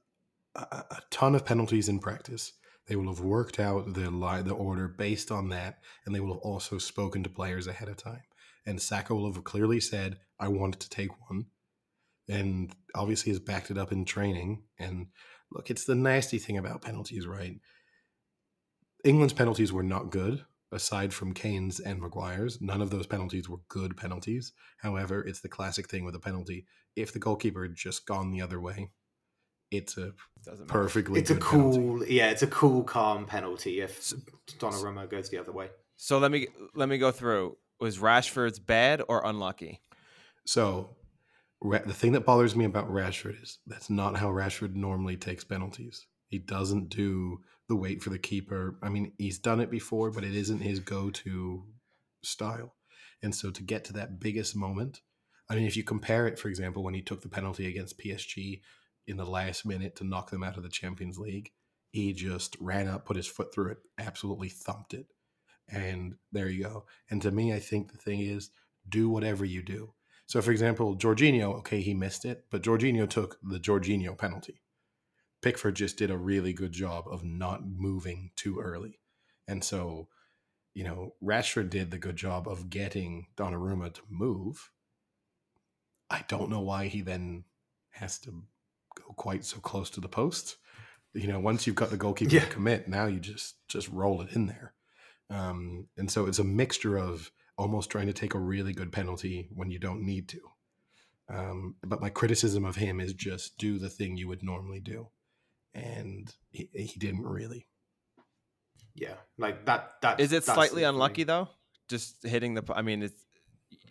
[0.55, 2.53] a, a ton of penalties in practice.
[2.87, 6.33] They will have worked out the li- the order based on that, and they will
[6.33, 8.23] have also spoken to players ahead of time.
[8.65, 11.45] And Saka will have clearly said, "I wanted to take one,"
[12.27, 14.63] and obviously has backed it up in training.
[14.77, 15.07] And
[15.51, 17.59] look, it's the nasty thing about penalties, right?
[19.03, 22.59] England's penalties were not good, aside from Kane's and Maguire's.
[22.61, 24.51] None of those penalties were good penalties.
[24.77, 26.65] However, it's the classic thing with a penalty.
[26.95, 28.89] If the goalkeeper had just gone the other way,
[29.71, 30.13] it's a
[30.45, 31.77] Doesn't perfectly it's a good penalty.
[31.79, 33.99] cool, yeah, it's a cool, calm penalty if
[34.59, 35.69] Donnarumma goes the other way.
[35.95, 37.57] So let me let me go through.
[37.79, 39.81] Was Rashford's bad or unlucky?
[40.45, 40.95] So,
[41.61, 45.43] Ra- the thing that bothers me about Rashford is that's not how Rashford normally takes
[45.43, 46.05] penalties.
[46.27, 48.77] He doesn't do the wait for the keeper.
[48.81, 51.63] I mean, he's done it before, but it isn't his go-to
[52.23, 52.75] style.
[53.21, 55.01] And so, to get to that biggest moment,
[55.49, 58.61] I mean, if you compare it, for example, when he took the penalty against PSG
[59.07, 61.51] in the last minute to knock them out of the Champions League,
[61.91, 65.07] he just ran up, put his foot through it, absolutely thumped it.
[65.69, 66.85] And there you go.
[67.09, 68.49] And to me, I think the thing is
[68.87, 69.93] do whatever you do.
[70.25, 74.62] So, for example, Jorginho, okay, he missed it, but Jorginho took the Jorginho penalty.
[75.43, 78.99] Pickford just did a really good job of not moving too early.
[79.47, 80.07] And so,
[80.73, 84.71] you know, Rashford did the good job of getting Donnarumma to move.
[86.09, 87.43] I don't know why he then
[87.91, 88.43] has to
[88.95, 90.57] go quite so close to the post.
[91.13, 92.45] You know, once you've got the goalkeeper Yeah.
[92.45, 94.73] to commit, now you just just roll it in there.
[95.29, 99.49] Um, and so it's a mixture of almost trying to take a really good penalty
[99.53, 100.39] when you don't need to.
[101.29, 105.07] Um, but my criticism of him is just do the thing you would normally do,
[105.73, 107.67] and he, he didn't really.
[108.95, 109.93] Yeah, like that.
[110.01, 111.27] That Is it slightly unlucky thing.
[111.27, 111.49] though?
[111.89, 112.63] Just hitting the.
[112.73, 113.25] I mean, it's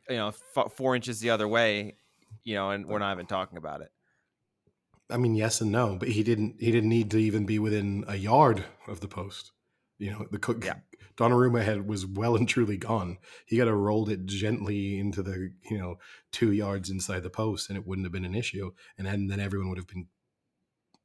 [0.09, 1.97] you know f- four inches the other way,
[2.45, 3.91] you know, and we're not even talking about it.
[5.11, 6.57] I mean, yes and no, but he didn't.
[6.61, 9.53] He didn't need to even be within a yard of the post.
[9.99, 10.65] You know, the cook.
[10.65, 10.77] Yeah.
[11.17, 13.19] Donnarumma had was well and truly gone.
[13.45, 15.99] He got to rolled it gently into the you know
[16.31, 18.73] two yards inside the post, and it wouldn't have been an issue.
[18.97, 20.07] And then, then everyone would have been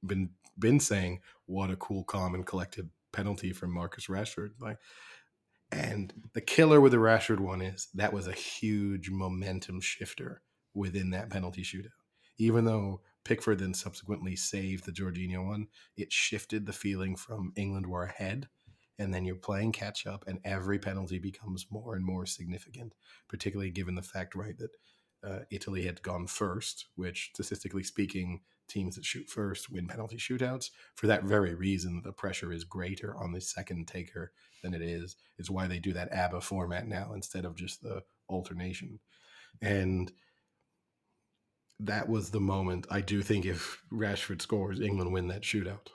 [0.05, 4.77] been been saying, "What a cool, calm, and collected penalty from Marcus Rashford." Like,
[5.71, 10.41] and the killer with the Rashford one is that was a huge momentum shifter
[10.73, 11.89] within that penalty shootout.
[12.37, 17.87] Even though Pickford then subsequently saved the Jorginho one, it shifted the feeling from England
[17.87, 18.47] were ahead,
[18.97, 22.93] and then you're playing catch up, and every penalty becomes more and more significant,
[23.27, 24.71] particularly given the fact, right, that
[25.23, 30.69] uh, Italy had gone first, which statistically speaking, teams that shoot first win penalty shootouts.
[30.95, 34.31] For that very reason, the pressure is greater on the second taker
[34.63, 35.15] than it is.
[35.37, 38.99] It's why they do that ABBA format now instead of just the alternation.
[39.61, 40.11] And
[41.79, 42.87] that was the moment.
[42.89, 45.87] I do think if Rashford scores, England win that shootout.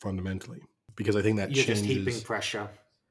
[0.00, 0.60] Fundamentally,
[0.96, 1.82] because I think that You're changes.
[1.82, 2.68] just heaping pressure.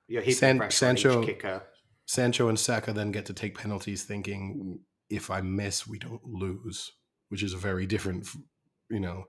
[0.07, 1.61] You're heaping San- pressure Sancho- kicker.
[2.07, 6.91] Sancho and Saka then get to take penalties, thinking if I miss, we don't lose,
[7.29, 8.27] which is a very different.
[8.89, 9.25] You know,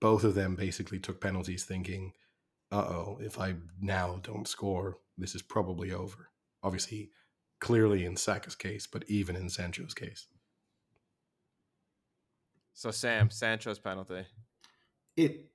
[0.00, 2.12] both of them basically took penalties, thinking,
[2.70, 6.30] "Uh oh, if I now don't score, this is probably over."
[6.62, 7.10] Obviously,
[7.60, 10.26] clearly in Saka's case, but even in Sancho's case.
[12.74, 14.24] So Sam, Sancho's penalty.
[15.16, 15.50] It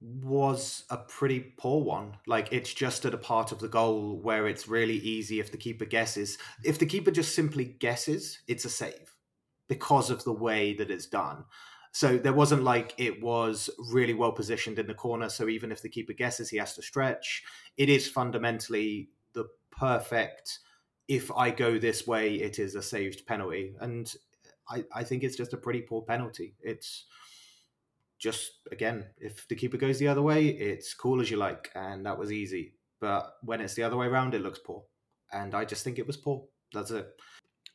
[0.00, 2.18] was a pretty poor one.
[2.26, 5.56] Like it's just at a part of the goal where it's really easy if the
[5.56, 6.36] keeper guesses.
[6.62, 9.15] If the keeper just simply guesses, it's a save
[9.68, 11.44] because of the way that it's done.
[11.92, 15.30] So there wasn't like it was really well positioned in the corner.
[15.30, 17.42] So even if the keeper guesses, he has to stretch.
[17.78, 20.58] It is fundamentally the perfect.
[21.08, 24.12] If I go this way, it is a saved penalty, and
[24.68, 26.54] I, I think it's just a pretty poor penalty.
[26.60, 27.06] It's
[28.18, 32.04] just again, if the keeper goes the other way, it's cool as you like, and
[32.04, 32.74] that was easy.
[33.00, 34.82] But when it's the other way around, it looks poor,
[35.32, 36.44] and I just think it was poor.
[36.74, 37.08] That's it.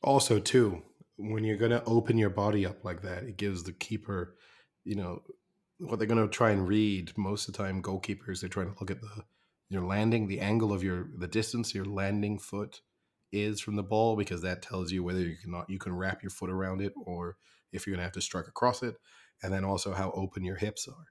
[0.04, 0.84] Also, too,
[1.30, 4.36] when you're going to open your body up like that, it gives the keeper,
[4.84, 5.22] you know,
[5.80, 7.82] what they're going to try and read most of the time.
[7.82, 9.24] Goalkeepers they're trying to look at the
[9.70, 12.82] your landing, the angle of your the distance your landing foot
[13.32, 16.22] is from the ball because that tells you whether you can not you can wrap
[16.22, 17.38] your foot around it or
[17.72, 18.96] if you're going to have to strike across it,
[19.42, 21.06] and then also how open your hips are.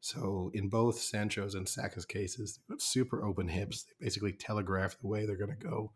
[0.00, 3.84] So in both Sancho's and Saka's cases, they've got super open hips.
[3.84, 5.92] They basically telegraph the way they're going to go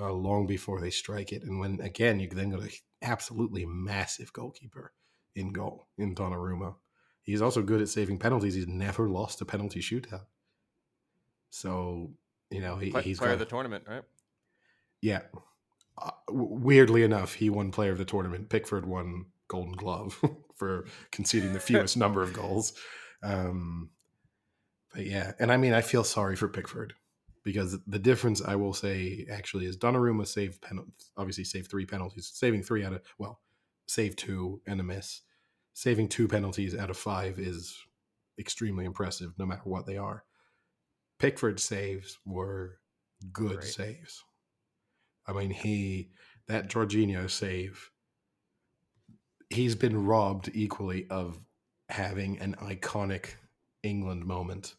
[0.00, 1.42] uh, long before they strike it.
[1.42, 2.70] And when again, you then got an
[3.02, 4.92] absolutely massive goalkeeper
[5.34, 6.74] in goal in Donnarumma.
[7.22, 8.54] He's also good at saving penalties.
[8.54, 10.26] He's never lost a penalty shootout.
[11.50, 12.12] So
[12.50, 14.02] you know he, Play, he's player got of the tournament, right?
[15.00, 15.22] yeah.
[16.00, 18.48] Uh, weirdly enough, he won player of the tournament.
[18.48, 20.18] Pickford won Golden Glove
[20.56, 22.72] for conceding the fewest number of goals.
[23.22, 23.90] Um,
[24.94, 26.94] but yeah, and I mean, I feel sorry for Pickford
[27.44, 32.30] because the difference I will say actually is Donnarumma saved penalties, obviously saved three penalties,
[32.32, 33.40] saving three out of well,
[33.86, 35.22] save two and a miss.
[35.74, 37.76] Saving two penalties out of five is
[38.38, 40.24] extremely impressive, no matter what they are.
[41.18, 42.78] Pickford's saves were
[43.32, 44.24] good saves.
[45.26, 46.10] I mean, he
[46.48, 47.90] that Jorginho save.
[49.48, 51.38] He's been robbed equally of
[51.88, 53.34] having an iconic
[53.82, 54.74] England moment.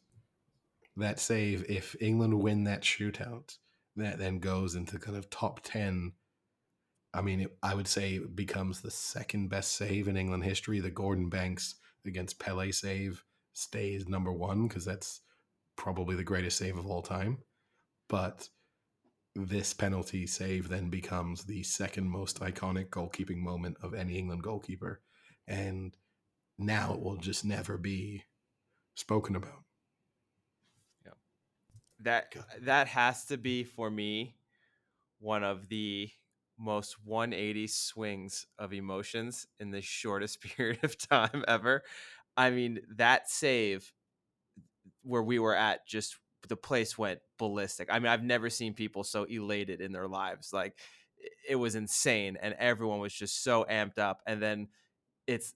[0.96, 3.58] That save, if England win that shootout,
[3.96, 6.14] that then goes into kind of top ten.
[7.14, 10.80] I mean, it, I would say it becomes the second best save in England history.
[10.80, 11.76] The Gordon Banks
[12.06, 13.24] against Pele save
[13.54, 15.22] stays number one because that's
[15.76, 17.40] probably the greatest save of all time.
[18.10, 18.50] But
[19.36, 25.02] this penalty save then becomes the second most iconic goalkeeping moment of any England goalkeeper.
[25.48, 25.96] And
[26.60, 28.24] now it will just never be
[28.96, 29.63] spoken about.
[32.04, 32.46] That God.
[32.62, 34.36] that has to be for me
[35.20, 36.10] one of the
[36.60, 41.84] most 180 swings of emotions in the shortest period of time ever.
[42.38, 43.92] I mean, that save
[45.04, 47.88] where we were at just the place went ballistic.
[47.92, 50.52] I mean, I've never seen people so elated in their lives.
[50.52, 50.78] Like
[51.48, 54.68] it was insane and everyone was just so amped up and then
[55.28, 55.54] it's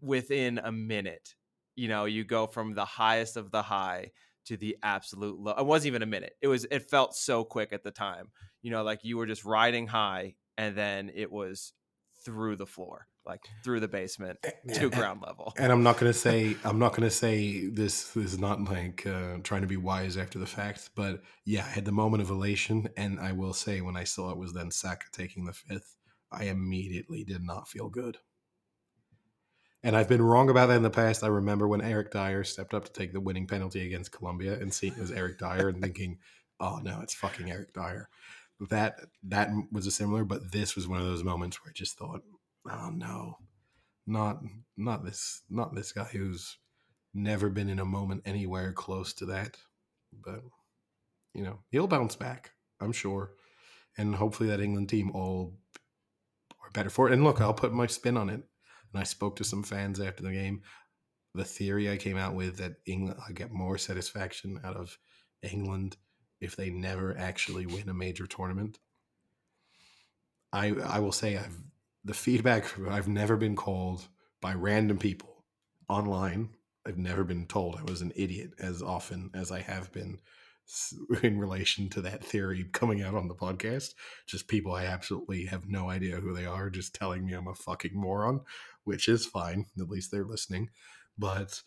[0.00, 1.34] within a minute.
[1.76, 4.12] You know, you go from the highest of the high
[4.46, 5.54] to the absolute low.
[5.56, 6.34] It wasn't even a minute.
[6.42, 8.28] It was it felt so quick at the time.
[8.62, 11.72] You know, like you were just riding high and then it was
[12.24, 14.38] through the floor, like through the basement
[14.74, 15.52] to ground level.
[15.58, 18.62] And I'm not going to say I'm not going to say this, this is not
[18.64, 22.22] like uh, trying to be wise after the fact, but yeah, I had the moment
[22.22, 25.52] of elation, and I will say when I saw it was then Saka taking the
[25.52, 25.96] fifth,
[26.32, 28.18] I immediately did not feel good.
[29.84, 31.22] And I've been wrong about that in the past.
[31.22, 34.72] I remember when Eric Dier stepped up to take the winning penalty against Colombia and
[34.72, 36.20] seeing it was Eric Dier and thinking,
[36.58, 38.08] "Oh no, it's fucking Eric Dier."
[38.70, 41.98] That that was a similar, but this was one of those moments where I just
[41.98, 42.22] thought,
[42.66, 43.36] "Oh no,
[44.06, 44.40] not
[44.74, 46.56] not this not this guy who's
[47.12, 49.58] never been in a moment anywhere close to that."
[50.14, 50.40] But
[51.34, 53.32] you know, he'll bounce back, I'm sure,
[53.98, 55.58] and hopefully that England team all
[56.62, 57.12] are better for it.
[57.12, 58.48] And look, I'll put my spin on it
[58.94, 60.62] and I spoke to some fans after the game.
[61.34, 64.96] The theory I came out with that England, I get more satisfaction out of
[65.42, 65.96] England
[66.40, 68.78] if they never actually win a major tournament.
[70.52, 71.58] I I will say I've
[72.04, 74.06] the feedback I've never been called
[74.40, 75.44] by random people
[75.88, 76.50] online.
[76.86, 80.20] I've never been told I was an idiot as often as I have been
[81.22, 83.94] in relation to that theory coming out on the podcast.
[84.26, 87.54] Just people I absolutely have no idea who they are, just telling me I'm a
[87.54, 88.40] fucking moron,
[88.84, 89.66] which is fine.
[89.80, 90.70] At least they're listening.
[91.18, 91.60] But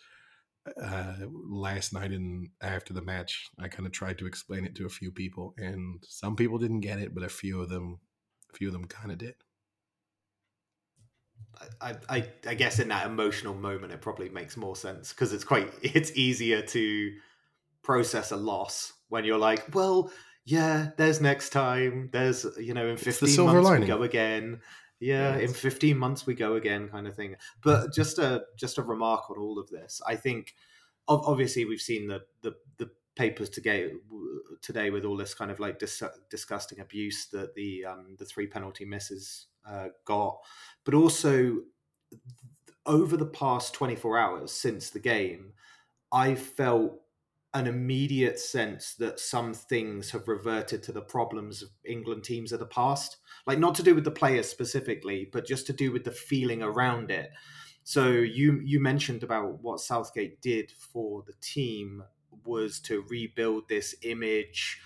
[0.81, 4.85] uh, last night and after the match, I kind of tried to explain it to
[4.85, 7.99] a few people, and some people didn't get it, but a few of them,
[8.53, 9.35] a few of them kind of did.
[11.81, 15.43] I, I, I guess in that emotional moment, it probably makes more sense because it's
[15.43, 17.15] quite it's easier to
[17.83, 20.11] process a loss when you're like, well,
[20.45, 22.09] yeah, there's next time.
[22.11, 23.81] There's you know, in It's the 15 silver months lining.
[23.81, 24.61] we go again.
[24.99, 27.35] Yeah, in 15 months we go again, kind of thing.
[27.61, 30.01] But just a just a remark on all of this.
[30.07, 30.55] I think
[31.07, 33.91] obviously we've seen the the, the papers today
[34.61, 38.47] today with all this kind of like dis- disgusting abuse that the um, the three
[38.47, 40.39] penalty misses uh, got,
[40.83, 41.57] but also
[42.85, 45.51] over the past 24 hours since the game,
[46.11, 47.01] I felt
[47.53, 52.59] an immediate sense that some things have reverted to the problems of England teams of
[52.59, 53.17] the past.
[53.45, 56.61] Like not to do with the players specifically, but just to do with the feeling
[56.61, 57.31] around it.
[57.83, 62.03] So you you mentioned about what Southgate did for the team
[62.45, 64.79] was to rebuild this image,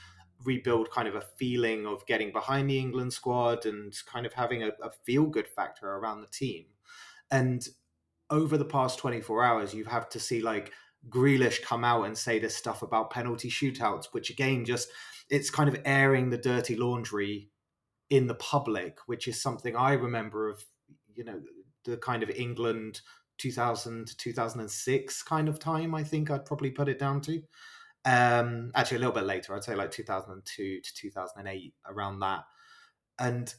[0.46, 4.62] rebuild kind of a feeling of getting behind the England squad and kind of having
[4.64, 6.66] a, a feel good factor around the team.
[7.32, 7.68] And
[8.30, 10.72] over the past 24 hours, you've had to see like
[11.10, 14.90] Grealish come out and say this stuff about penalty shootouts, which again, just
[15.30, 17.50] it's kind of airing the dirty laundry
[18.10, 20.64] in the public, which is something I remember of,
[21.16, 21.42] you know,
[21.86, 23.02] the kind of England
[23.38, 25.96] 2000 to 2006 kind of time.
[25.96, 27.42] I think I'd probably put it down to.
[28.06, 32.44] Um, actually, a little bit later, I'd say like 2002 to 2008, around that.
[33.20, 33.54] And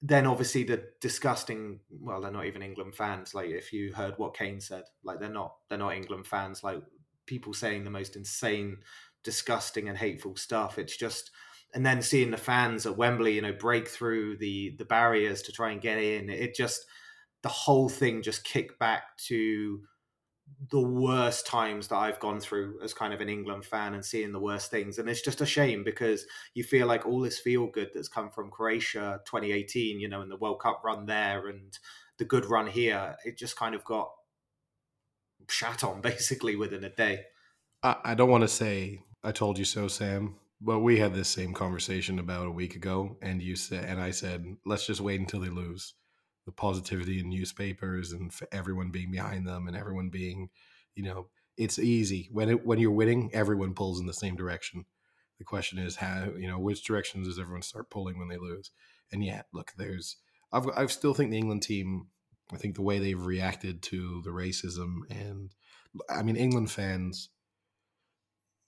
[0.00, 4.36] then obviously the disgusting well they're not even england fans like if you heard what
[4.36, 6.80] kane said like they're not they're not england fans like
[7.26, 8.78] people saying the most insane
[9.22, 10.78] disgusting and hateful stuff.
[10.78, 11.30] It's just
[11.74, 15.52] and then seeing the fans at wembley you know break through the the barriers to
[15.52, 16.86] try and get in it just
[17.42, 19.78] the whole thing just kicked back to
[20.70, 24.32] the worst times that I've gone through as kind of an England fan and seeing
[24.32, 24.98] the worst things.
[24.98, 28.30] And it's just a shame because you feel like all this feel good that's come
[28.30, 31.78] from Croatia 2018, you know, and the World Cup run there and
[32.18, 34.10] the good run here, it just kind of got
[35.48, 37.24] shat on basically within a day.
[37.82, 41.28] I, I don't want to say I told you so, Sam, but we had this
[41.28, 45.20] same conversation about a week ago, and you said, and I said, let's just wait
[45.20, 45.94] until they lose.
[46.48, 50.48] The positivity in newspapers and for everyone being behind them and everyone being,
[50.94, 51.26] you know,
[51.58, 54.86] it's easy when it when you're winning, everyone pulls in the same direction.
[55.38, 58.70] The question is how, you know, which directions does everyone start pulling when they lose?
[59.12, 60.16] And yet, look, there's,
[60.50, 62.06] I've, I still think the England team,
[62.50, 65.54] I think the way they've reacted to the racism and,
[66.08, 67.28] I mean, England fans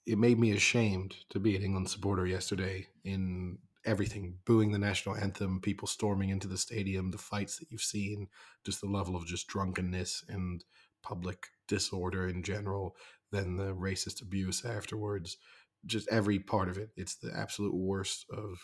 [0.05, 5.15] it made me ashamed to be an England supporter yesterday in everything booing the national
[5.15, 8.27] anthem, people storming into the stadium, the fights that you've seen,
[8.65, 10.63] just the level of just drunkenness and
[11.03, 12.95] public disorder in general,
[13.31, 15.37] then the racist abuse afterwards,
[15.85, 16.89] just every part of it.
[16.95, 18.59] It's the absolute worst of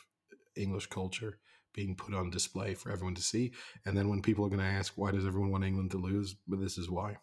[0.56, 1.40] English culture
[1.74, 3.54] being put on display for everyone to see.
[3.86, 6.36] And then when people are going to ask, why does everyone want England to lose?
[6.48, 7.18] But this is why.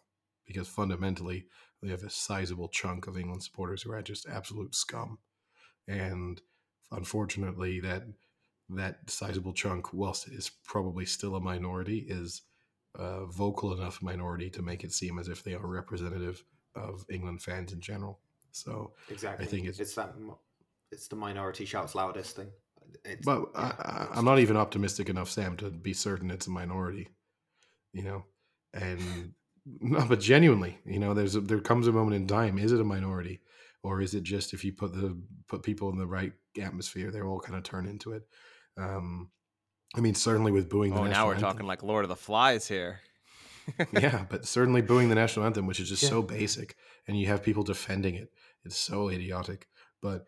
[0.45, 1.45] Because fundamentally,
[1.81, 5.19] they have a sizable chunk of England supporters who are just absolute scum,
[5.87, 6.41] and
[6.91, 8.03] unfortunately, that
[8.69, 12.41] that sizable chunk, whilst it is probably still a minority, is
[12.95, 16.43] a vocal enough minority to make it seem as if they are representative
[16.75, 18.19] of England fans in general.
[18.51, 19.45] So, Exactly.
[19.45, 20.15] I think it's- it's that
[20.91, 22.51] it's the minority shouts loudest thing.
[23.03, 26.51] It's, but yeah, I, I'm not even optimistic enough, Sam, to be certain it's a
[26.51, 27.09] minority.
[27.93, 28.25] You know,
[28.73, 29.33] and
[29.65, 32.57] no, but genuinely, you know, there's a, there comes a moment in time.
[32.57, 33.41] Is it a minority,
[33.85, 35.17] or is it just if you put the
[35.47, 38.23] put people in the right atmosphere, they will all kind of turn into it?
[38.77, 39.29] Um,
[39.95, 42.09] I mean, certainly with booing the Oh, national now we're anthem- talking like Lord of
[42.09, 42.99] the Flies here.
[43.93, 46.09] yeah, but certainly booing the national anthem, which is just Yeah.
[46.09, 46.75] so basic,
[47.07, 48.29] and you have people defending it.
[48.65, 49.67] It's so idiotic.
[50.01, 50.25] But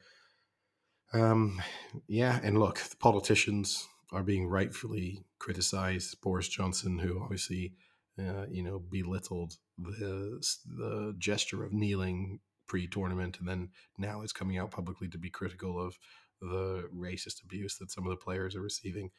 [1.13, 1.61] um,
[2.07, 6.19] yeah, and look, the politicians are being rightfully criticized.
[6.21, 7.73] Boris Johnson, who obviously,
[8.19, 14.57] uh, you know, belittled the the gesture of kneeling pre-tournament, and then now is coming
[14.57, 15.97] out publicly to be critical of
[16.41, 19.11] the racist abuse that some of the players are receiving.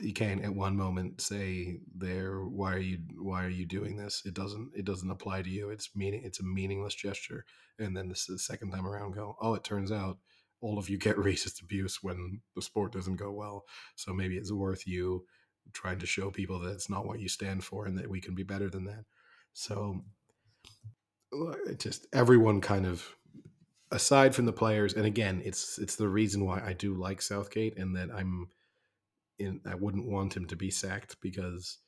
[0.00, 4.22] You can't at one moment say there why are you why are you doing this?
[4.26, 5.70] It doesn't it doesn't apply to you.
[5.70, 7.46] It's meaning it's a meaningless gesture.
[7.78, 10.18] And then this the second time around go oh it turns out
[10.60, 13.64] all of you get racist abuse when the sport doesn't go well.
[13.94, 15.24] So maybe it's worth you
[15.72, 18.34] trying to show people that it's not what you stand for and that we can
[18.34, 19.04] be better than that.
[19.54, 20.04] So
[21.32, 23.16] Uh, just everyone kind of
[23.90, 27.78] aside from the players and again it's it's the reason why I do like Southgate
[27.78, 28.48] and that I'm
[29.38, 31.78] in I wouldn't want him to be sacked because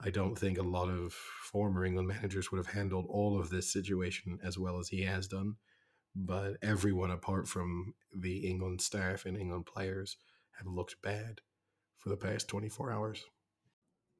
[0.00, 3.72] I don't think a lot of former England managers would have handled all of this
[3.72, 5.56] situation as well as he has done.
[6.14, 10.16] But everyone apart from the England staff and England players
[10.56, 11.40] have looked bad
[11.98, 13.24] for the past 24 hours.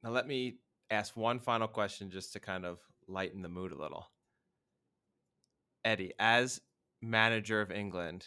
[0.03, 0.57] Now, let me
[0.89, 4.07] ask one final question just to kind of lighten the mood a little.
[5.85, 6.61] Eddie, as
[7.01, 8.25] manager of England,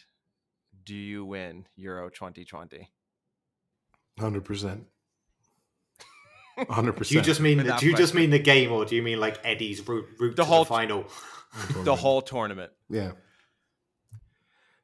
[0.84, 2.90] do you win Euro 2020?
[4.18, 4.84] Hundred percent.
[6.68, 7.24] Hundred Do you percent.
[7.26, 9.86] just mean Without do you just mean the game, or do you mean like Eddie's
[9.86, 11.06] route, route The to whole- the final?
[11.84, 12.72] The whole tournament.
[12.88, 13.12] Yeah.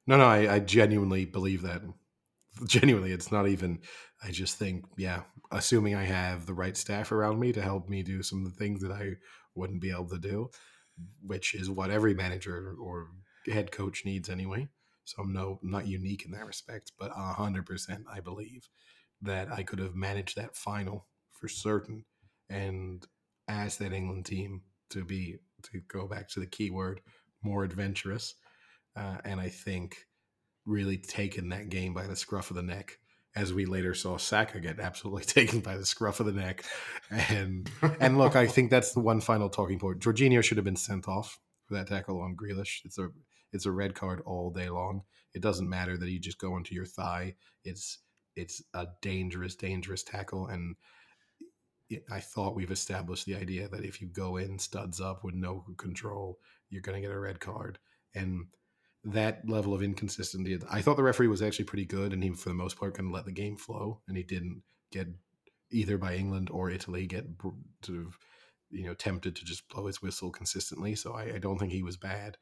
[0.07, 1.81] No, no, I, I genuinely believe that.
[2.67, 3.79] Genuinely, it's not even.
[4.23, 8.03] I just think, yeah, assuming I have the right staff around me to help me
[8.03, 9.13] do some of the things that I
[9.55, 10.51] wouldn't be able to do,
[11.23, 13.09] which is what every manager or
[13.47, 14.69] head coach needs anyway.
[15.05, 18.69] So I'm no not unique in that respect, but hundred percent, I believe
[19.23, 22.05] that I could have managed that final for certain,
[22.51, 23.07] and
[23.49, 27.01] asked that England team to be to go back to the key word
[27.43, 28.35] more adventurous,
[28.97, 30.07] uh, and I think
[30.67, 32.99] really taken that game by the scruff of the neck,
[33.39, 36.65] as we later saw Saka get absolutely taken by the scruff of the neck,
[37.11, 37.71] and
[38.01, 40.01] and look, I think that's the one final talking point.
[40.01, 42.81] Jorginho should have been sent off for that tackle on Grealish.
[42.85, 43.09] It's a
[43.53, 45.03] it's a red card all day long.
[45.35, 47.37] It doesn't matter that you just go into your thigh.
[47.65, 47.99] It's
[48.35, 50.77] it's a dangerous, dangerous tackle, and
[51.89, 55.35] it- I thought we've established the idea that if you go in studs up with
[55.35, 56.39] no control,
[56.71, 57.79] you're going to get a red card,
[58.15, 58.47] and
[59.13, 60.59] that level of inconsistency.
[60.71, 63.11] I thought the referee was actually pretty good, and he, for the most part, can
[63.11, 65.09] let the game flow, and he didn't get
[65.71, 67.27] either by England or Italy get
[67.83, 68.19] sort of
[68.71, 70.95] you know tempted to just blow his whistle consistently.
[70.95, 72.37] So I, I don't think he was bad,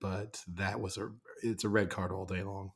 [0.00, 1.10] but that was a
[1.42, 2.72] it's a red card all day long.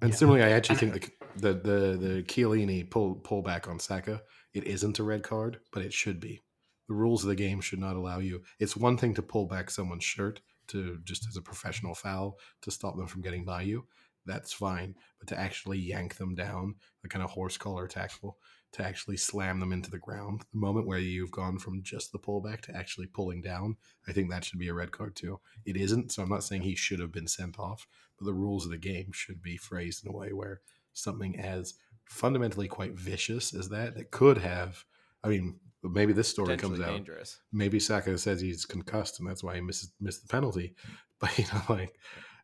[0.00, 0.16] And Yeah.
[0.16, 4.22] similarly, I actually think the the the, the Chiellini pull pull back on Saka.
[4.52, 6.40] It isn't a red card, but it should be.
[6.88, 8.42] The rules of the game should not allow you.
[8.58, 12.70] It's one thing to pull back someone's shirt to just as a professional foul to
[12.70, 13.86] stop them from getting by you.
[14.24, 18.38] That's fine, but to actually yank them down, a kind of horse collar tackle,
[18.72, 22.18] to actually slam them into the ground, the moment where you've gone from just the
[22.18, 23.76] pullback to actually pulling down,
[24.08, 25.40] I think that should be a red card too.
[25.66, 27.86] It isn't, so I'm not saying he should have been sent off,
[28.16, 30.60] but the rules of the game should be phrased in a way where
[30.92, 34.84] something as fundamentally quite vicious as that that could have
[35.24, 36.88] I mean, maybe this story comes out.
[36.88, 37.40] dangerous.
[37.52, 40.74] Maybe Saka says he's concussed and that's why he misses missed the penalty.
[41.20, 41.94] But you know, like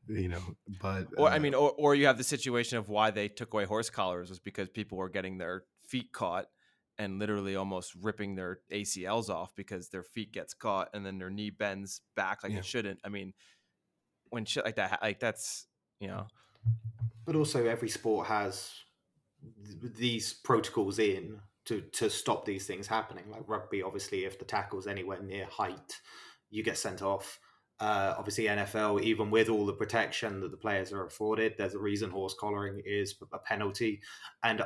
[0.09, 0.41] you know,
[0.80, 3.53] but Or I uh, mean, or, or you have the situation of why they took
[3.53, 6.47] away horse collars was because people were getting their feet caught
[6.97, 11.28] and literally almost ripping their ACLs off because their feet gets caught and then their
[11.28, 12.59] knee bends back like Yeah.
[12.59, 13.01] it shouldn't.
[13.05, 13.32] I mean,
[14.30, 15.66] when shit like that, like that's
[15.99, 16.28] you know,
[17.26, 18.70] But also, every sport has
[19.82, 23.24] these protocols in to to stop these things happening.
[23.30, 26.00] Like rugby, obviously, if the tackle's anywhere near height,
[26.50, 27.38] you get sent off.
[27.80, 31.78] Uh, obviously, NFL, even with all the protection that the players are afforded, there's a
[31.78, 34.00] reason horse collaring is a penalty.
[34.42, 34.62] And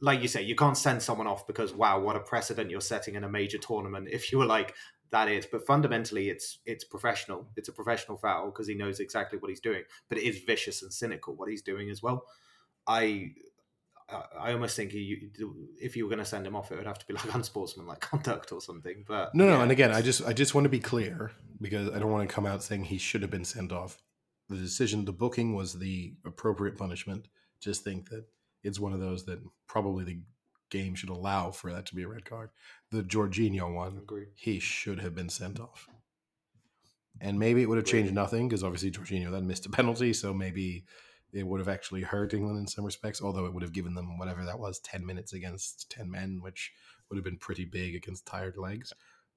[0.00, 3.14] like you say, you can't send someone off because wow, what a precedent you're setting
[3.14, 4.08] in a major tournament.
[4.12, 4.74] If you were like
[5.12, 7.46] that is, but fundamentally, it's it's professional.
[7.56, 9.82] It's a professional foul because he knows exactly what he's doing.
[10.08, 12.24] But it is vicious and cynical what he's doing as well.
[12.88, 13.34] I
[14.08, 15.30] I- I almost think you,
[15.80, 18.00] if you were going to send him off, it would have to be like unsportsmanlike
[18.00, 19.04] conduct or something.
[19.06, 21.98] But No, no, and again, I just I just want to be clear because I
[21.98, 24.02] don't want to come out saying he should have been sent off.
[24.48, 27.26] The decision, the booking was the appropriate punishment.
[27.60, 28.26] Just think that
[28.62, 30.20] it's one of those that probably the
[30.70, 32.50] game should allow for that to be a red card.
[32.92, 34.26] The Jorginho one, agree.
[34.36, 35.88] he should have been sent off.
[37.20, 38.14] And maybe it would have changed Agreed.
[38.22, 40.84] nothing because obviously Jorginho then missed a penalty, so maybe
[41.32, 43.22] it would have actually hurt England in some respects.
[43.22, 46.72] Although it would have given them whatever that was, ten minutes against ten men, which
[47.08, 48.92] would have been pretty big against tired legs.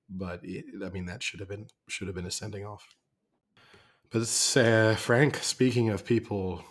[0.09, 2.95] But it, I mean, that should have been should have been a sending off.
[4.11, 4.21] But
[4.57, 6.63] uh, Frank, speaking of people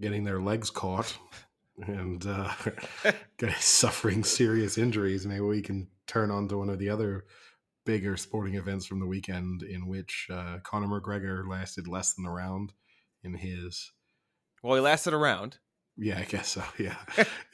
[0.00, 1.16] getting their legs caught
[1.86, 2.52] and uh,
[3.58, 7.26] suffering serious injuries, maybe we can turn on to one of the other
[7.84, 12.30] bigger sporting events from the weekend, in which uh, Conor McGregor lasted less than a
[12.30, 12.72] round
[13.22, 13.92] in his
[14.62, 15.58] well, he lasted around.
[15.96, 16.62] yeah, I guess so.
[16.78, 16.96] Yeah,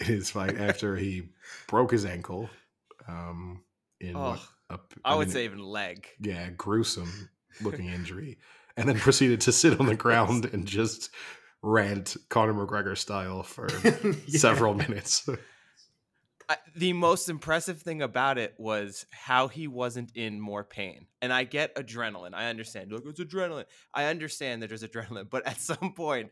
[0.00, 1.30] in his fight after he
[1.68, 2.48] broke his ankle.
[3.09, 3.62] Um,
[4.00, 4.40] in what,
[4.70, 6.07] Oh, a- I would mean, say even leg.
[6.20, 7.30] yeah, gruesome
[7.62, 8.38] looking injury,
[8.76, 11.11] and then proceeded to sit on the ground and just
[11.62, 13.68] rant Conor McGregor style for
[14.04, 14.38] Yeah.
[14.38, 15.28] several minutes.
[16.48, 21.07] I, the most impressive thing about it was how he wasn't in more pain.
[21.20, 22.34] And I get adrenaline.
[22.34, 22.92] I understand.
[22.92, 23.64] Look, it's adrenaline.
[23.92, 26.30] I understand that there's adrenaline, but at some point,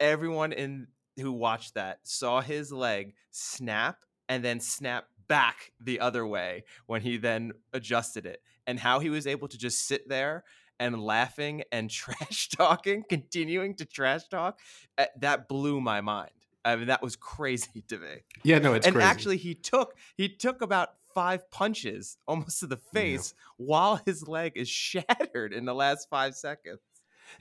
[0.00, 0.88] everyone in
[1.18, 7.00] who watched that saw his leg snap and then snap back the other way when
[7.00, 8.42] he then adjusted it.
[8.66, 10.44] And how he was able to just sit there
[10.78, 14.60] and laughing and trash talking, continuing to trash talk,
[14.98, 16.30] uh, that blew my mind.
[16.64, 19.08] I mean, that was crazy to me yeah, no, it's and crazy.
[19.08, 24.52] actually he took he took about five punches almost to the face while his leg
[24.56, 26.80] is shattered in the last five seconds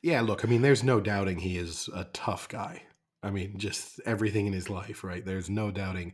[0.01, 2.83] Yeah, look, I mean, there's no doubting he is a tough guy.
[3.23, 5.25] I mean, just everything in his life, right?
[5.25, 6.13] There's no doubting.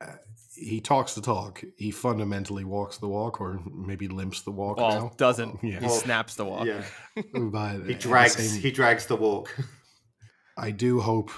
[0.00, 0.12] Uh,
[0.54, 1.62] he talks the talk.
[1.76, 4.76] He fundamentally walks the walk, or maybe limps the walk.
[4.76, 5.12] Well, now.
[5.16, 5.58] doesn't.
[5.62, 5.80] Yeah.
[5.80, 6.66] He snaps the walk.
[6.66, 6.82] Yeah,
[7.34, 8.34] But he drags.
[8.36, 9.54] same- He drags the walk.
[10.56, 11.30] I do hope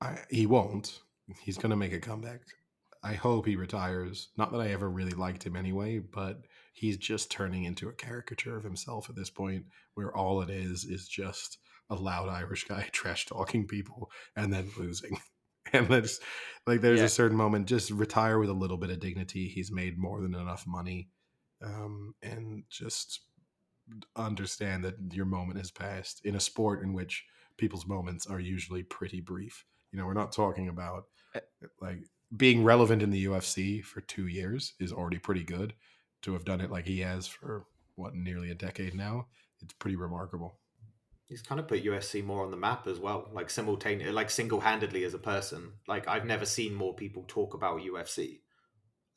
[0.00, 1.00] I, he won't.
[1.40, 2.40] He's going to make a comeback.
[3.02, 4.28] I hope he retires.
[4.36, 6.40] Not that I ever really liked him anyway, but
[6.78, 9.64] he's just turning into a caricature of himself at this point,
[9.94, 11.58] where all it is is just
[11.90, 15.18] a loud Irish guy trash talking people and then losing.
[15.70, 16.18] And there's
[16.66, 17.04] like there's Yeah.
[17.06, 19.48] a certain moment, just retire with a little bit of dignity.
[19.48, 21.10] He's made more than enough money,
[21.62, 23.20] um, and just
[24.16, 27.24] understand that your moment has passed in a sport in which
[27.58, 29.64] people's moments are usually pretty brief.
[29.92, 31.04] You know, we're not talking about
[31.34, 31.40] Eh.
[31.80, 31.98] like
[32.36, 35.74] being relevant in the UFC for two years is already pretty good.
[36.22, 37.64] To have done it like he has for
[37.94, 39.26] what nearly a decade now,
[39.62, 40.58] it's pretty remarkable.
[41.26, 44.60] He's kind of put UFC more on the map as well, like simultaneously, like single
[44.60, 45.72] handedly as a person.
[45.86, 48.40] Like I've never seen more people talk about UFC,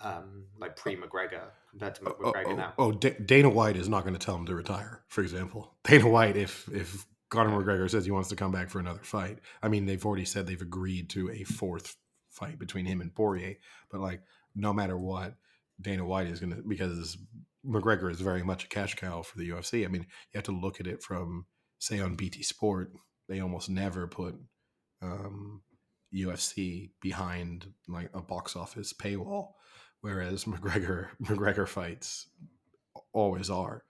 [0.02, 2.74] um, like pre McGregor compared to Oh, McGregor oh, now.
[2.78, 5.04] oh, Da- Dana White is not going to tell him to retire.
[5.08, 8.80] For example, Dana White, if if Conor McGregor says he wants to come back for
[8.80, 11.96] another fight, I mean, they've already said they've agreed to a fourth
[12.30, 13.56] fight between him and Poirier.
[13.90, 14.22] But like,
[14.56, 15.36] no matter what,
[15.82, 17.18] Dana White is going to because
[17.66, 19.86] McGregor is very much a cash cow for the UFC.
[19.86, 21.46] I mean, you have to look at it from
[21.80, 22.92] say on BT Sport,
[23.28, 24.36] they almost never put
[25.02, 25.62] um,
[26.14, 29.50] UFC behind like a box office paywall,
[30.02, 32.28] whereas McGregor McGregor fights
[33.14, 33.84] always are.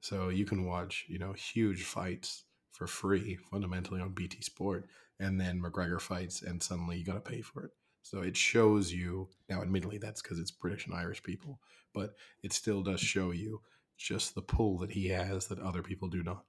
[0.00, 4.86] So you can watch, you know, huge fights for free, fundamentally on BT Sport,
[5.18, 7.70] and then McGregor fights, and suddenly you got to pay for it.
[8.10, 9.60] So it shows you now.
[9.60, 11.60] Admittedly, that's because it's British and Irish people,
[11.92, 13.06] but it still does mm-hmm.
[13.06, 13.60] show you
[13.98, 16.44] just the pull that he has that other people do not.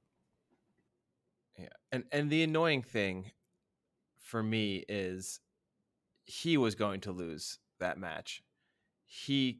[1.57, 1.67] Yeah.
[1.91, 3.31] And and the annoying thing
[4.21, 5.41] for me is
[6.23, 8.41] he was going to lose that match.
[9.05, 9.59] He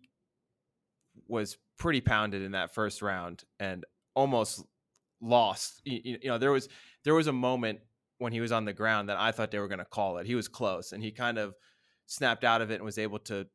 [1.28, 3.84] was pretty pounded in that first round and
[4.16, 4.64] almost
[5.20, 5.82] lost.
[5.84, 6.70] You, you know, there was
[7.04, 7.82] there was a moment
[8.20, 10.28] when he was on the ground that I thought they were going to call it.
[10.28, 11.56] He was close and he kind of
[12.10, 13.48] snapped out of it and was able to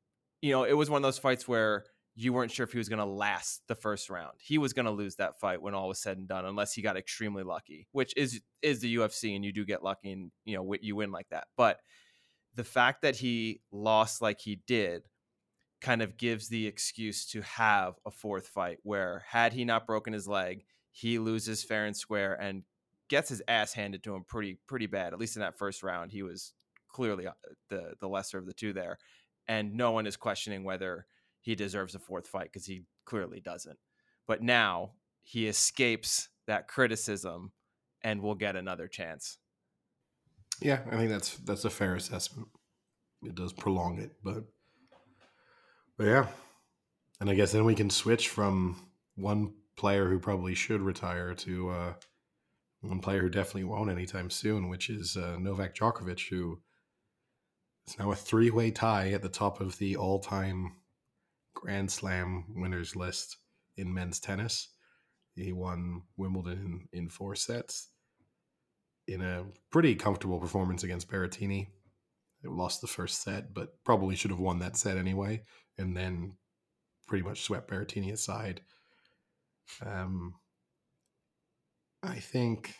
[0.44, 2.90] you know, it was one of those fights where you weren't sure if he was
[2.90, 4.34] going to last the first round.
[4.38, 6.82] He was going to lose that fight when all was said and done, unless he
[6.82, 10.54] got extremely lucky, which is is the UFC, and you do get lucky, and you
[10.54, 11.46] know you win like that.
[11.56, 11.80] But
[12.54, 15.04] the fact that he lost like he did
[15.80, 20.12] kind of gives the excuse to have a fourth fight where had he not broken
[20.12, 22.64] his leg, he loses fair and square and
[23.08, 25.14] gets his ass handed to him pretty pretty bad.
[25.14, 26.52] At least in that first round, he was
[26.94, 27.32] clearly uh,
[27.68, 28.98] the the lesser of the two there,
[29.48, 31.06] and no one is questioning whether
[31.40, 33.78] he deserves a fourth fight because he clearly doesn't.
[34.26, 34.92] But now
[35.22, 37.52] he escapes that criticism
[38.02, 39.38] and will get another chance.
[40.60, 42.48] Yeah, I think that's that's a fair assessment.
[43.22, 44.44] It does prolong it, but
[45.98, 46.26] but yeah.
[47.20, 48.76] And I guess then we can switch from
[49.16, 51.92] one player who probably should retire to uh,
[52.80, 56.60] one player who definitely won't anytime soon, which is uh, Novak Djokovic, who
[57.88, 60.76] is now a three-way tie at the top of the all-time
[61.54, 63.36] Grand Slam winners list
[63.76, 64.68] in men's tennis.
[65.34, 67.88] He won Wimbledon in, in four sets
[69.06, 71.68] in a pretty comfortable performance against Berrettini.
[72.42, 75.42] It lost the first set, but probably should have won that set anyway,
[75.78, 76.36] and then
[77.06, 78.60] pretty much swept Berrettini aside.
[79.84, 80.34] Um,
[82.02, 82.74] I think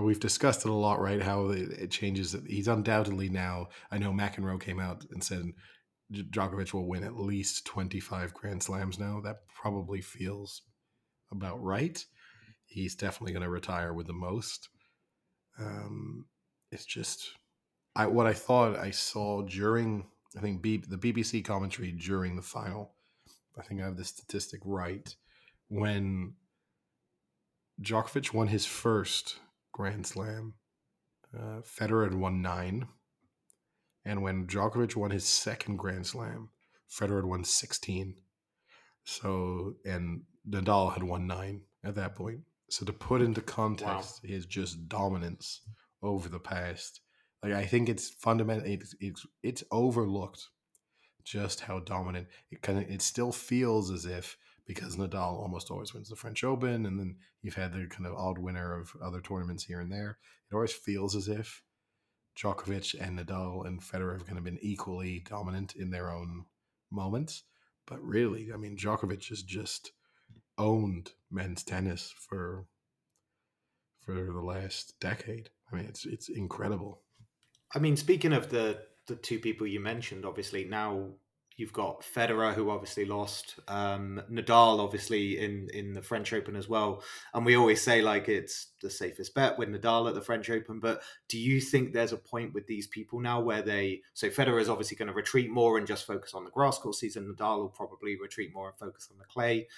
[0.00, 1.22] we've discussed it a lot, right?
[1.22, 2.34] How it, changes.
[2.46, 3.68] He's undoubtedly now.
[3.90, 5.52] I know McEnroe came out and said
[6.12, 9.20] Djokovic will win at least twenty-five Grand Slams now.
[9.20, 10.62] That probably feels
[11.30, 12.04] about right.
[12.64, 14.68] He's definitely going to retire with the most.
[15.58, 16.26] Um,
[16.70, 17.32] it's just
[17.94, 22.42] I what I thought I saw during I think B, the BBC commentary during the
[22.42, 22.94] final.
[23.58, 25.14] I think I have the statistic right
[25.68, 26.34] when
[27.82, 29.38] Djokovic won his first
[29.72, 30.54] Grand Slam.
[31.36, 32.88] Uh, Federer had won nine,
[34.04, 36.50] and when Djokovic won his second Grand Slam,
[36.90, 38.16] Federer had won sixteen.
[39.04, 42.40] So and Nadal had won nine at that point.
[42.70, 45.60] So to put into context his just dominance
[46.02, 47.00] over the past,
[47.42, 50.48] like I think it's fundamentally it's it's, it's overlooked
[51.24, 55.92] just how dominant it kind of it still feels as if because Nadal almost always
[55.92, 59.20] wins the French Open and then you've had the kind of odd winner of other
[59.20, 60.18] tournaments here and there.
[60.50, 61.62] It always feels as if
[62.36, 66.46] Djokovic and Nadal and Federer have kind of been equally dominant in their own
[66.90, 67.42] moments.
[67.86, 69.92] But really, I mean, Djokovic has just
[70.58, 72.66] owned men's tennis for
[74.00, 75.50] for the last decade.
[75.70, 77.02] I mean, it's it's incredible.
[77.74, 81.10] I mean, speaking of the the two people you mentioned, obviously now
[81.56, 86.68] you've got Federer, who obviously lost, um, Nadal, obviously in in the French Open as
[86.68, 87.02] well.
[87.34, 90.80] And we always say like it's the safest bet with Nadal at the French Open.
[90.80, 94.60] But do you think there's a point with these people now where they so Federer
[94.60, 97.32] is obviously going to retreat more and just focus on the grass court season.
[97.32, 99.68] Nadal will probably retreat more and focus on the clay.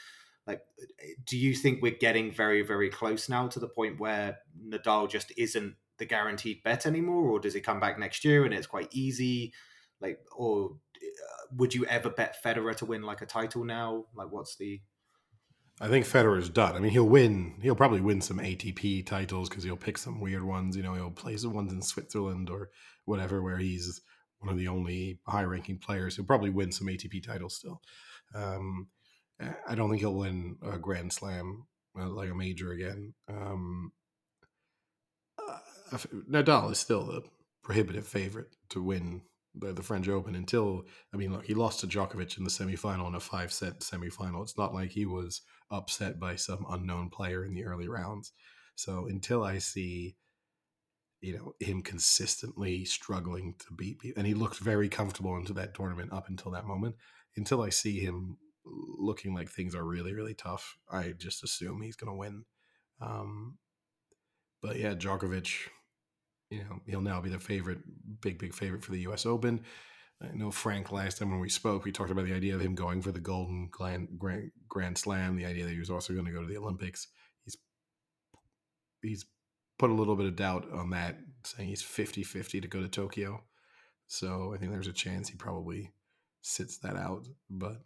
[0.46, 0.62] Like,
[1.24, 5.32] do you think we're getting very, very close now to the point where Nadal just
[5.36, 8.88] isn't the guaranteed bet anymore, or does he come back next year and it's quite
[8.92, 9.52] easy?
[10.00, 10.76] Like, or
[11.56, 14.04] would you ever bet Federer to win like a title now?
[14.14, 14.80] Like, what's the?
[15.80, 16.76] I think Federer's done.
[16.76, 17.58] I mean, he'll win.
[17.60, 20.76] He'll probably win some ATP titles because he'll pick some weird ones.
[20.76, 22.70] You know, he'll play some ones in Switzerland or
[23.04, 24.00] whatever, where he's
[24.38, 26.16] one of the only high-ranking players.
[26.16, 27.80] He'll probably win some ATP titles still.
[28.34, 28.88] Um,
[29.66, 31.66] I don't think he'll win a Grand Slam
[31.98, 33.14] uh, like a major again.
[33.28, 33.92] Um,
[35.38, 35.58] uh,
[36.30, 37.22] Nadal is still the
[37.62, 39.22] prohibitive favorite to win
[39.54, 43.08] the, the French Open until I mean, look, he lost to Djokovic in the semifinal
[43.08, 44.42] in a five set semifinal.
[44.42, 48.32] It's not like he was upset by some unknown player in the early rounds.
[48.76, 50.16] So until I see,
[51.20, 55.74] you know, him consistently struggling to beat people, and he looked very comfortable into that
[55.74, 56.96] tournament up until that moment.
[57.36, 61.96] Until I see him looking like things are really, really tough, I just assume he's
[61.96, 62.44] going to win.
[63.00, 63.58] Um,
[64.62, 65.52] but yeah, Djokovic,
[66.50, 67.78] you know, he'll now be the favorite,
[68.20, 69.26] big, big favorite for the U.S.
[69.26, 69.64] Open.
[70.22, 72.74] I know Frank last time when we spoke, we talked about the idea of him
[72.74, 76.26] going for the Golden Grand, Grand, Grand Slam, the idea that he was also going
[76.26, 77.08] to go to the Olympics.
[77.44, 77.56] He's
[79.02, 79.24] he's
[79.78, 83.42] put a little bit of doubt on that, saying he's 50-50 to go to Tokyo.
[84.06, 85.92] So I think there's a chance he probably
[86.42, 87.26] sits that out.
[87.50, 87.82] But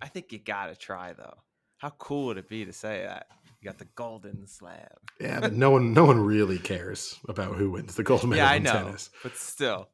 [0.00, 1.38] I think you gotta try though.
[1.78, 3.26] How cool would it be to say that?
[3.62, 4.88] You got the golden slam.
[5.20, 8.38] yeah, but no one no one really cares about who wins the gold medal in
[8.40, 8.40] tennis.
[8.40, 9.10] yeah, I in know, tennis.
[9.22, 9.88] but still,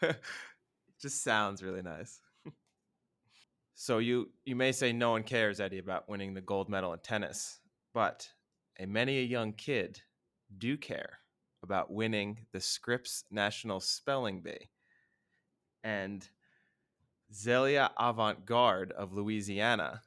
[1.02, 2.20] just sounds really nice.
[3.74, 7.00] so you you may say no one cares, Eddie, about winning the gold medal in
[7.00, 7.58] tennis,
[7.92, 8.28] but
[8.78, 10.00] a many a young kid
[10.56, 11.18] do care
[11.64, 14.70] about winning the Scripps National Spelling Bee,
[15.82, 16.28] and
[17.34, 20.02] Zaila Avant Garde of Louisiana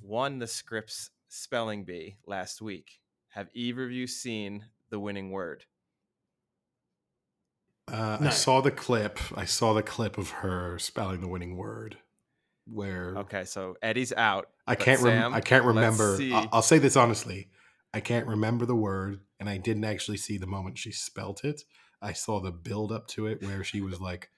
[0.00, 3.00] won the Scripps Spelling Bee last week.
[3.30, 5.64] Have either of you seen the winning word?
[7.90, 9.18] Uh, I saw the clip.
[9.36, 11.96] I saw the clip of her spelling the winning word.
[12.66, 14.48] Where Okay, so Eddie's out.
[14.66, 15.00] I can't.
[15.00, 16.18] Rem- I can't remember.
[16.20, 17.48] I- I'll say this honestly.
[17.92, 21.62] I can't remember the word, and I didn't actually see the moment she spelt it.
[22.00, 24.30] I saw the build up to it, where she was like,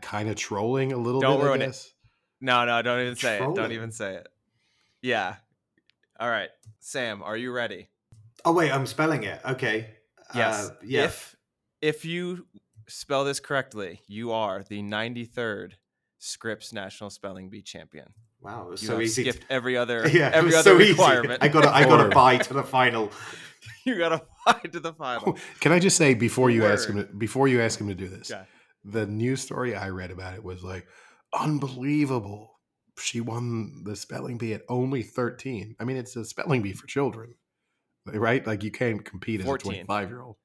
[0.00, 1.46] kind of trolling a little Don't bit.
[1.46, 1.92] ruin I it.
[2.40, 3.54] No, no, don't even say it.
[3.54, 4.28] Don't even say it.
[5.02, 5.36] Yeah.
[6.18, 6.48] All right,
[6.80, 7.88] Sam, are you ready?
[8.44, 9.40] Oh wait, I'm spelling it.
[9.44, 9.90] Okay.
[10.34, 10.68] Yes.
[10.70, 11.04] Uh, yeah.
[11.04, 11.36] If
[11.82, 12.46] if you
[12.88, 15.72] spell this correctly, you are the 93rd
[16.18, 18.06] Scripps National Spelling Bee champion.
[18.40, 19.22] wow, it was You so have easy.
[19.30, 20.92] skipped every other yeah, every other so easy.
[20.92, 21.42] requirement.
[21.42, 21.62] I got.
[21.62, 23.12] to I got Or- to buy to the final.
[23.84, 25.36] you got to fly to the final.
[25.60, 28.08] Can I just say before you ask him to, before you ask him to do
[28.08, 28.44] this, Yeah.
[28.84, 30.86] the news story I read about it was like
[31.34, 32.55] unbelievable.
[32.98, 35.76] She won the spelling bee at only 13.
[35.78, 37.34] I mean, it's a spelling bee for children,
[38.12, 38.46] eh, right?
[38.46, 40.36] Like you can't compete as a 25 year old.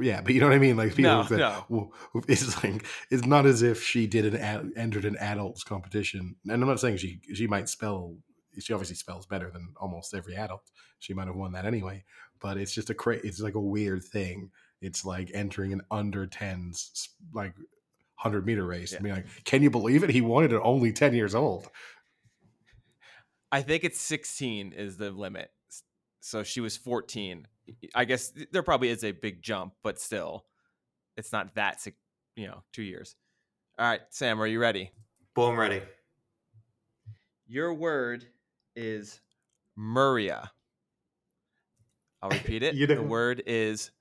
[0.00, 0.76] Yeah, but you know what I mean.
[0.76, 1.64] Like people No, say, no.
[1.68, 1.92] well,
[2.28, 6.34] it's like it's not as if she did an ad, entered an adults competition.
[6.48, 8.16] And I'm not saying she she might spell.
[8.58, 10.68] She obviously spells better than almost every adult.
[10.98, 12.04] She might have won that anyway.
[12.40, 14.50] But it's just a cra- It's like a weird thing.
[14.80, 17.54] It's like entering an under tens like
[18.16, 18.94] hundred meter race.
[18.98, 20.10] I mean, like, can you believe it?
[20.10, 21.70] He won it at only ten years old.
[23.54, 25.48] I think it's 16 is the limit.
[26.18, 27.46] So she was 14.
[27.94, 30.46] I guess there probably is a big jump, but still,
[31.16, 31.86] it's not that,
[32.34, 33.14] you know, two years.
[33.78, 34.90] All right, Sam, are you ready?
[35.36, 35.82] Boom, ready.
[37.46, 38.26] Your word
[38.74, 39.20] is
[39.78, 40.48] Murraya.
[42.20, 42.74] I'll repeat it.
[42.76, 43.92] You the word is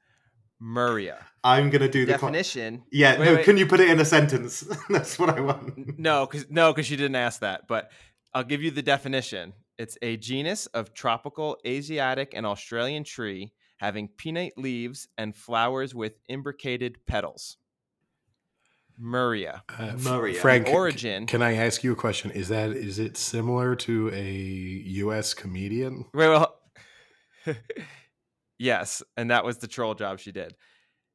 [0.63, 1.17] Murraya.
[1.43, 2.83] I'm gonna do the co- Definition.
[2.91, 3.19] yeah.
[3.19, 3.45] Wait, no, wait.
[3.45, 4.61] can you put it in a sentence?
[4.89, 5.99] That's what I want.
[5.99, 7.67] No, because no, because you didn't ask that.
[7.67, 7.91] But
[8.33, 9.53] I'll give you the definition.
[9.77, 16.13] It's a genus of tropical Asiatic and Australian tree having pinnate leaves and flowers with
[16.29, 17.57] imbricated petals.
[19.01, 19.61] Murraya.
[19.77, 21.25] Uh, F- Frank, c- Origin.
[21.25, 22.31] Can I ask you a question?
[22.31, 25.33] Is that is it similar to a U.S.
[25.33, 26.05] comedian?
[26.13, 26.55] Wait, well,
[28.57, 30.55] yes, and that was the troll job she did.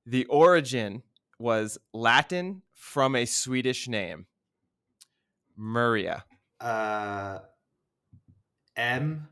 [0.07, 1.03] The origin
[1.39, 4.27] was Latin from a Swedish name,
[5.57, 6.25] Muria.
[6.61, 7.39] Uh,
[8.77, 9.29] M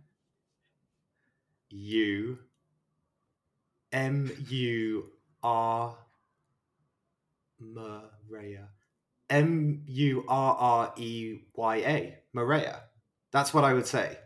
[1.71, 2.39] U
[3.93, 5.11] M U
[5.43, 5.97] R
[7.61, 8.69] Maria.
[9.31, 12.19] M U R R E Y A.
[12.33, 12.83] Maria.
[13.33, 14.19] That's what I would say.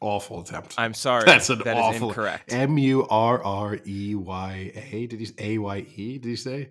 [0.00, 0.74] Awful attempt.
[0.78, 1.24] I'm sorry.
[1.26, 2.52] That's an that is awful- incorrect.
[2.52, 5.06] M U R R E Y A.
[5.06, 6.18] Did you A Y E?
[6.18, 6.70] Did you say?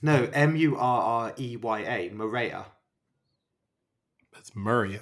[0.00, 2.10] No, M U R R E Y A.
[2.14, 2.64] Maria.
[4.32, 5.00] That's Maria.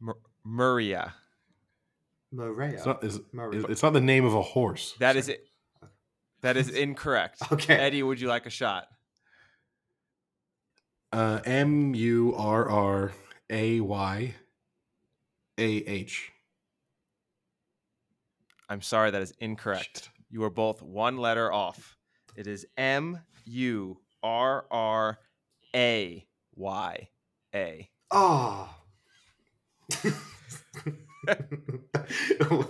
[0.00, 1.12] Mur- Murraya.
[2.32, 2.74] Maria.
[2.74, 3.02] It's not.
[3.02, 3.62] It's, Maria.
[3.68, 4.94] it's not the name of a horse.
[5.00, 5.46] That is it.
[6.42, 7.38] That is incorrect.
[7.52, 7.74] Okay.
[7.74, 8.86] Eddie, would you like a shot?
[11.12, 13.12] Uh, M U R R
[13.48, 14.34] A Y
[15.58, 16.30] A H.
[18.68, 20.04] I'm sorry, that is incorrect.
[20.04, 20.08] Shit.
[20.30, 21.96] You are both one letter off.
[22.34, 25.18] It is M U R R
[25.74, 27.08] A Y
[27.54, 27.90] A.
[28.10, 28.68] Oh.
[29.88, 30.04] If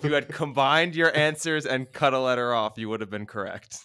[0.04, 3.84] you had combined your answers and cut a letter off, you would have been correct.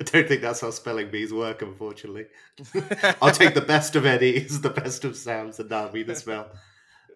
[0.00, 2.26] I don't think that's how spelling bees work, unfortunately.
[3.20, 6.50] I'll take the best of Eddie's, the best of Sam's, and that'll be the spell.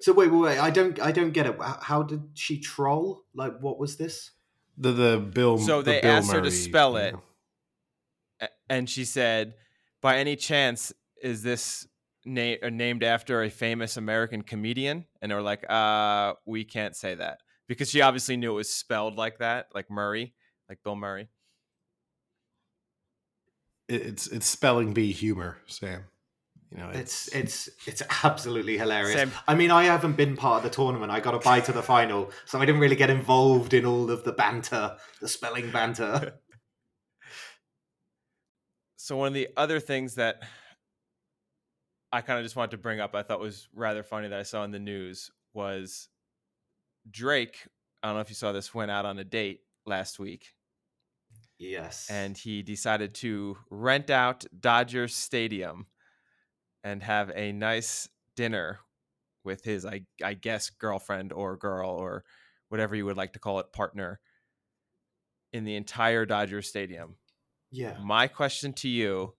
[0.00, 0.58] So wait, wait, wait.
[0.58, 1.56] I don't, I don't get it.
[1.60, 3.24] How- How did she troll?
[3.34, 4.30] Like, what was this?
[4.76, 5.58] The the Bill.
[5.58, 7.12] So the they Bill asked her to Murray, spell you it.
[7.14, 7.22] know.
[8.68, 9.54] And she said,
[10.00, 10.92] "By any chance,
[11.22, 11.86] is this
[12.24, 16.96] na- uh, named after a famous American comedian?" And they were like, "Uh, we can't
[16.96, 17.38] say that
[17.68, 20.34] because she obviously knew it was spelled like that, like Murray,
[20.68, 21.28] like Bill Murray."
[23.88, 26.04] It's it's spelling bee humor, Sam.
[26.74, 29.14] You know, It's, it's, it's absolutely hilarious.
[29.14, 31.12] Sam- I mean, I haven't been part of the tournament.
[31.12, 34.10] I got a bye to the final, so I didn't really get involved in all
[34.10, 36.34] of the banter, the spelling banter.
[38.96, 40.42] So one of the other things that
[42.10, 44.44] I kind of just wanted to bring up, I thought was rather funny that I
[44.44, 46.08] saw in the news was
[47.10, 47.68] Drake.
[48.02, 48.72] I don't know if you saw this.
[48.72, 50.54] Went out on a date last week,
[51.58, 52.08] yes.
[52.08, 55.84] and he decided to rent out Dodger Stadium
[56.84, 58.78] and have a nice dinner
[59.42, 62.24] with his, I, I guess, girlfriend or girl or
[62.68, 64.20] whatever you would like to call it, partner
[65.52, 67.16] in the entire Dodger Stadium.
[67.72, 67.96] yeah.
[68.02, 69.34] My question to you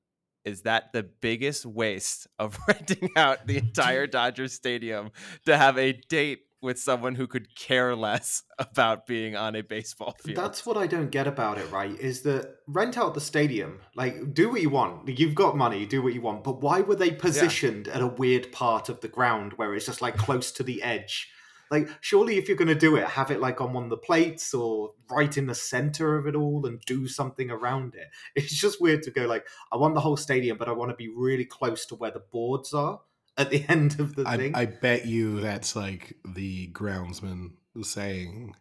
[0.45, 5.11] is that the biggest waste of renting out the entire Dodger Stadium
[5.45, 10.15] to have a date with someone who could care less about being on a baseball
[10.21, 10.37] field?
[10.37, 11.97] That's what I don't get about it, right?
[11.99, 15.07] Is that rent out the stadium, like do what you want.
[15.17, 16.43] You've got money, do what you want.
[16.43, 20.01] But why were they positioned at a weird part of the ground where it's just
[20.01, 21.29] like close to the edge?
[21.71, 23.97] Like, surely if you're going to do it, have it like on one of the
[23.97, 28.07] plates or right in the center of it all and do something around it.
[28.35, 30.95] It's just weird to go like, I want the whole stadium, but I want to
[30.95, 33.01] be really close to where the boards are
[33.37, 34.55] at the end of the I, thing.
[34.55, 38.55] I bet you that's like the groundsman saying,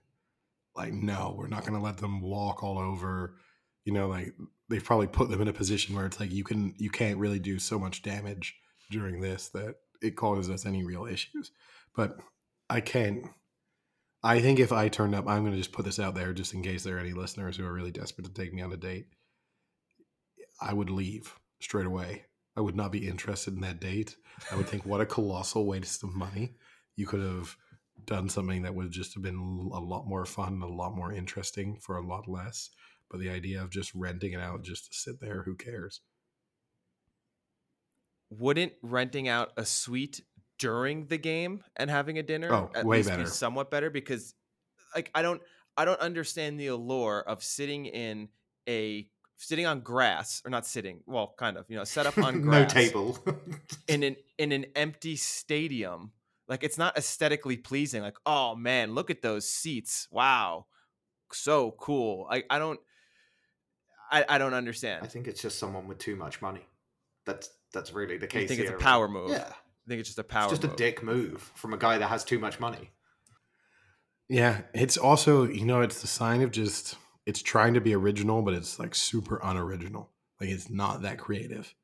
[0.76, 3.36] like, no, we're not going to let them walk all over.
[3.84, 4.34] You know, like
[4.68, 7.38] they've probably put them in a position where it's like you can you can't really
[7.38, 8.56] do so much damage
[8.90, 11.52] during this that it causes us any real issues.
[11.94, 12.18] But
[12.68, 13.26] I can't.
[14.22, 16.54] I think if I turned up, I'm going to just put this out there just
[16.54, 18.76] in case there are any listeners who are really desperate to take me on a
[18.76, 19.06] date.
[20.60, 22.24] I would leave straight away.
[22.56, 24.16] I would not be interested in that date.
[24.50, 26.54] I would think, what a colossal waste of money.
[26.96, 27.56] You could have
[28.04, 31.76] done something that would just have been a lot more fun, a lot more interesting
[31.80, 32.70] for a lot less.
[33.10, 36.00] But the idea of just renting it out just to sit there, who cares?
[38.30, 40.22] Wouldn't renting out a suite
[40.58, 43.22] during the game and having a dinner Oh, at way least better.
[43.24, 43.90] be somewhat better?
[43.90, 44.34] Because,
[44.94, 45.42] like, I don't,
[45.76, 48.28] I don't understand the allure of sitting in
[48.68, 51.00] a sitting on grass or not sitting.
[51.06, 53.18] Well, kind of, you know, set up on no table.
[53.88, 56.12] in an in an empty stadium
[56.48, 60.66] like it's not aesthetically pleasing like oh man look at those seats wow
[61.32, 62.78] so cool i i don't
[64.10, 66.66] i, I don't understand I think it's just someone with too much money.
[67.26, 68.42] That's that's really the case.
[68.42, 68.78] you think it's a here.
[68.78, 70.74] power move Yeah, i think it's just a power it's just move.
[70.74, 72.90] a dick move from a guy that has too much money.
[74.28, 76.96] Yeah, it's also, you know, it's the sign of just,
[77.26, 80.10] it's trying to be original, but it's like super unoriginal.
[80.40, 81.74] Like it's not that creative.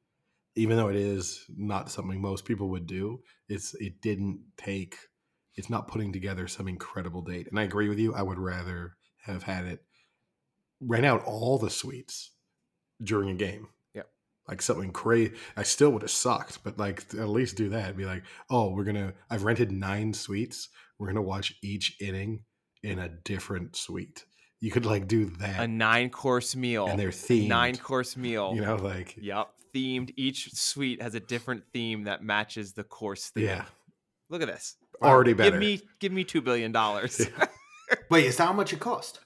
[0.56, 4.96] Even though it is not something most people would do, it's, it didn't take,
[5.54, 7.46] it's not putting together some incredible date.
[7.48, 8.14] And I agree with you.
[8.14, 9.80] I would rather have had it
[10.80, 12.32] rent out all the suites
[13.02, 13.68] during a game.
[13.94, 14.08] Yep.
[14.48, 15.34] Like something crazy.
[15.56, 17.96] I still would have sucked, but like at least do that.
[17.96, 19.14] Be like, oh, we're gonna.
[19.30, 20.68] I've rented nine suites.
[20.98, 22.44] We're gonna watch each inning
[22.82, 24.24] in a different suite.
[24.60, 27.48] You could like do that, a nine course meal and they're themed.
[27.48, 32.22] nine course meal You know, like yep themed each suite has a different theme that
[32.22, 33.64] matches the course theme yeah,
[34.28, 35.52] look at this already better.
[35.52, 37.26] give me give me two billion dollars
[38.10, 39.20] Wait, is that how much it cost?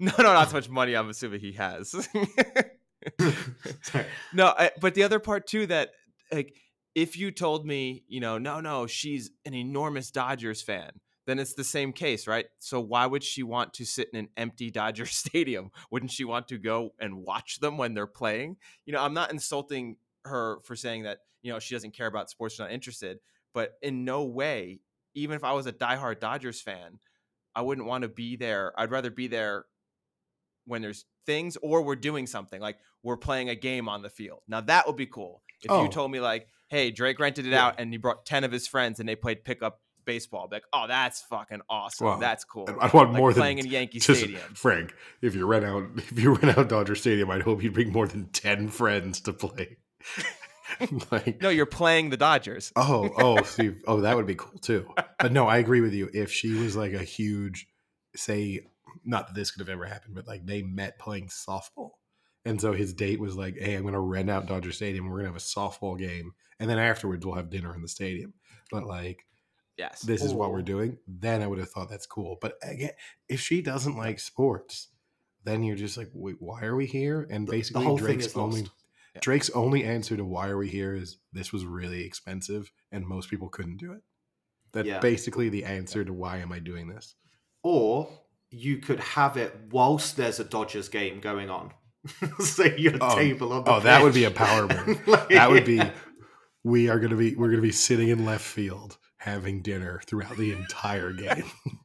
[0.00, 0.94] No, no, not so much money.
[0.94, 1.90] I'm assuming he has.
[3.82, 4.04] Sorry.
[4.32, 5.90] no, I, but the other part too that
[6.32, 6.54] like
[6.94, 10.90] if you told me, you know, no, no, she's an enormous Dodgers fan,
[11.28, 12.46] then it's the same case, right?
[12.58, 15.70] So why would she want to sit in an empty Dodger stadium?
[15.90, 18.56] Wouldn't she want to go and watch them when they're playing?
[18.86, 22.30] You know, I'm not insulting her for saying that, you know, she doesn't care about
[22.30, 23.18] sports, she's not interested,
[23.52, 24.80] but in no way,
[25.14, 26.98] even if I was a diehard Dodgers fan,
[27.54, 28.72] I wouldn't want to be there.
[28.78, 29.66] I'd rather be there
[30.64, 34.40] when there's things or we're doing something like we're playing a game on the field.
[34.48, 35.42] Now that would be cool.
[35.62, 35.82] If Oh.
[35.82, 37.66] you told me like, hey, Drake rented it Yeah.
[37.66, 40.64] out and he brought 10 of his friends and they played pickup baseball, be like,
[40.72, 42.18] oh, that's fucking awesome.
[42.18, 42.66] That's cool.
[42.80, 44.40] I- want Like more than playing in Yankee Stadium.
[44.54, 44.94] Frank.
[45.22, 48.08] If you rent out, if you rent out Dodger Stadium, I'd hope you'd bring more
[48.08, 49.76] than ten friends to play.
[51.10, 52.72] like, No, you're playing the Dodgers.
[52.76, 54.86] oh, oh, see, oh, that would be cool too.
[55.20, 56.10] But no, I agree with you.
[56.12, 57.66] If she was like a huge,
[58.16, 58.60] say,
[59.04, 61.92] not that this could have ever happened, but like they met playing softball,
[62.44, 65.06] and so his date was like, "Hey, I'm going to rent out Dodger Stadium.
[65.06, 67.88] We're going to have a softball game, and then afterwards we'll have dinner in the
[67.88, 68.34] stadium."
[68.70, 69.24] But like,
[69.78, 70.00] Yes.
[70.02, 72.36] this is what we're doing, then I would have thought that's cool.
[72.40, 72.90] But again,
[73.28, 74.88] if she doesn't like sports,
[75.44, 77.26] then you're just like, wait, why are we here?
[77.30, 78.60] And The- basically, the whole thing Drake's is only.
[78.62, 79.20] Yeah.
[79.22, 83.30] Drake's only answer to why are we here is this was really expensive and most
[83.30, 84.02] people couldn't do it.
[84.72, 84.98] That's Yeah.
[85.00, 87.14] basically the answer to why am I doing this.
[87.62, 88.08] Or
[88.50, 91.72] you could have it whilst there's a Dodgers game going on.
[92.40, 95.00] so your Oh, table on the oh, that would be a power move.
[95.06, 95.80] Like, That would be
[96.64, 100.52] we are gonna be we're gonna be sitting in left field having dinner throughout the
[100.52, 101.44] entire game.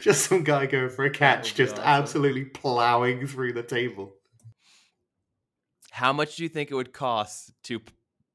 [0.00, 1.84] just some guy going for a catch, would just awesome.
[1.84, 4.14] absolutely plowing through the table.
[5.90, 7.80] How much do you think it would cost to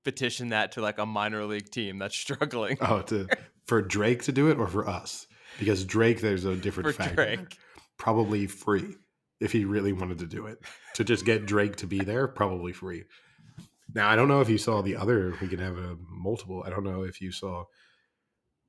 [0.04, 3.28] petition that to like a minor league team that's struggling Oh, to
[3.66, 5.28] for Drake to do it or for us?
[5.60, 7.16] Because Drake, there's a different for factor.
[7.16, 7.58] Drake?
[7.98, 8.96] Probably free
[9.40, 10.60] if he really wanted to do it.
[10.96, 13.04] To just get Drake to be there, probably free.
[13.94, 15.34] Now I don't know if you saw the other.
[15.42, 16.64] We can have a multiple.
[16.66, 17.66] I don't know if you saw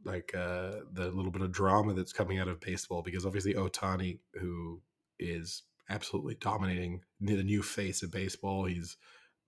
[0.05, 4.19] like uh the little bit of drama that's coming out of baseball because obviously Ohtani,
[4.35, 4.81] who
[5.19, 8.97] is absolutely dominating the new face of baseball, he's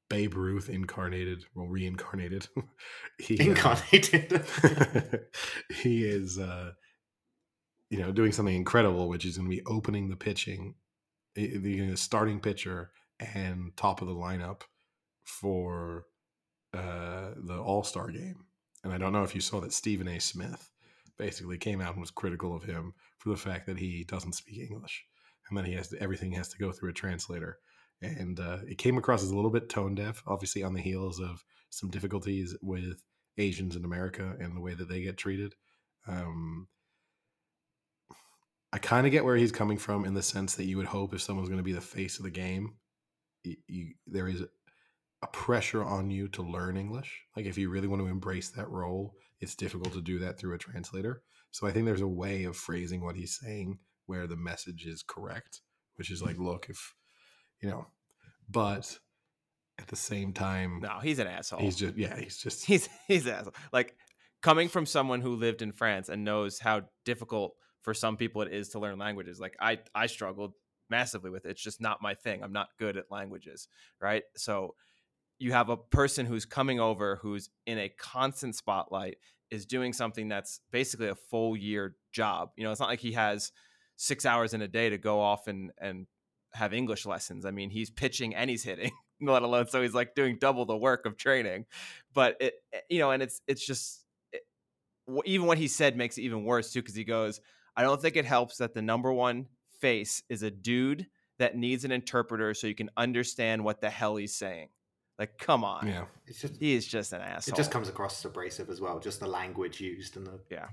[0.09, 2.49] Babe Ruth incarnated, well reincarnated.
[3.19, 4.45] he, uh, Incarnated.
[5.83, 6.73] he is uh
[7.91, 10.75] you know doing something incredible which is going to be opening the pitching
[11.35, 12.91] the starting pitcher
[13.21, 14.63] and top of the lineup
[15.29, 16.07] for
[16.75, 18.45] uh the all-star game.
[18.85, 20.19] And i don't know if you saw that stephen a.
[20.19, 20.71] Smith
[21.19, 24.59] basically came out and was critical of him for the fact that he doesn't speak
[24.59, 25.05] english
[25.49, 27.59] and then he has to, everything has to go through a translator.
[28.01, 31.21] And uh, it came across as a little bit tone deaf obviously on the heels
[31.21, 33.03] of some difficulties with
[33.39, 35.55] Asians in America and the way that they get treated.
[36.07, 36.69] Um,
[38.73, 41.15] I kind of get where he's coming from in the sense that you would hope
[41.15, 42.75] if someone's going to be the face of the game,
[43.43, 44.43] you, you, there is
[45.23, 47.23] a pressure on you to learn English.
[47.37, 50.55] Like if you really want to embrace that role, it's difficult to do that through
[50.55, 51.23] a translator.
[51.51, 55.03] So I think there's a way of phrasing what he's saying where the message is
[55.03, 55.61] correct,
[55.97, 56.95] which is like, look, if
[57.61, 57.87] you know,
[58.49, 58.99] but
[59.79, 61.61] at the same time, No, he's an asshole.
[61.61, 63.55] he's just yeah, he's just he's he's an asshole.
[63.73, 63.97] Like
[64.43, 68.53] coming from someone who lived in France and knows how difficult for some people it
[68.53, 69.41] is to learn languages.
[69.41, 70.53] Like I I struggled
[70.91, 71.51] massively with it.
[71.51, 72.43] It's just not my thing.
[72.43, 73.69] I'm not good at languages,
[74.01, 74.23] right?
[74.37, 74.75] So
[75.39, 79.19] you have a person who's coming over who's in a constant spotlight
[79.51, 82.51] is doing something that's basically a full year job.
[82.57, 83.53] You know, it's not like he has
[83.97, 86.07] 6 hours in a day to go off and and
[86.55, 87.45] have English lessons.
[87.45, 90.77] I mean, he's pitching and he's hitting, let alone so he's like doing double the
[90.77, 91.67] work of training.
[92.13, 94.43] But it, eh, you know, and it's it's just it,
[95.25, 97.41] even what he said makes it even worse too, because he goes,
[97.77, 99.47] "I don't think it helps that the number one
[99.81, 101.07] face is a dude
[101.39, 104.69] that needs an interpreter so you can understand what the hell he's saying."
[105.19, 106.05] Like, come on, yeah.
[106.27, 107.53] It's just he is just an asshole.
[107.53, 110.69] it just comes across as abrasive as well, just the language used and the Yeah.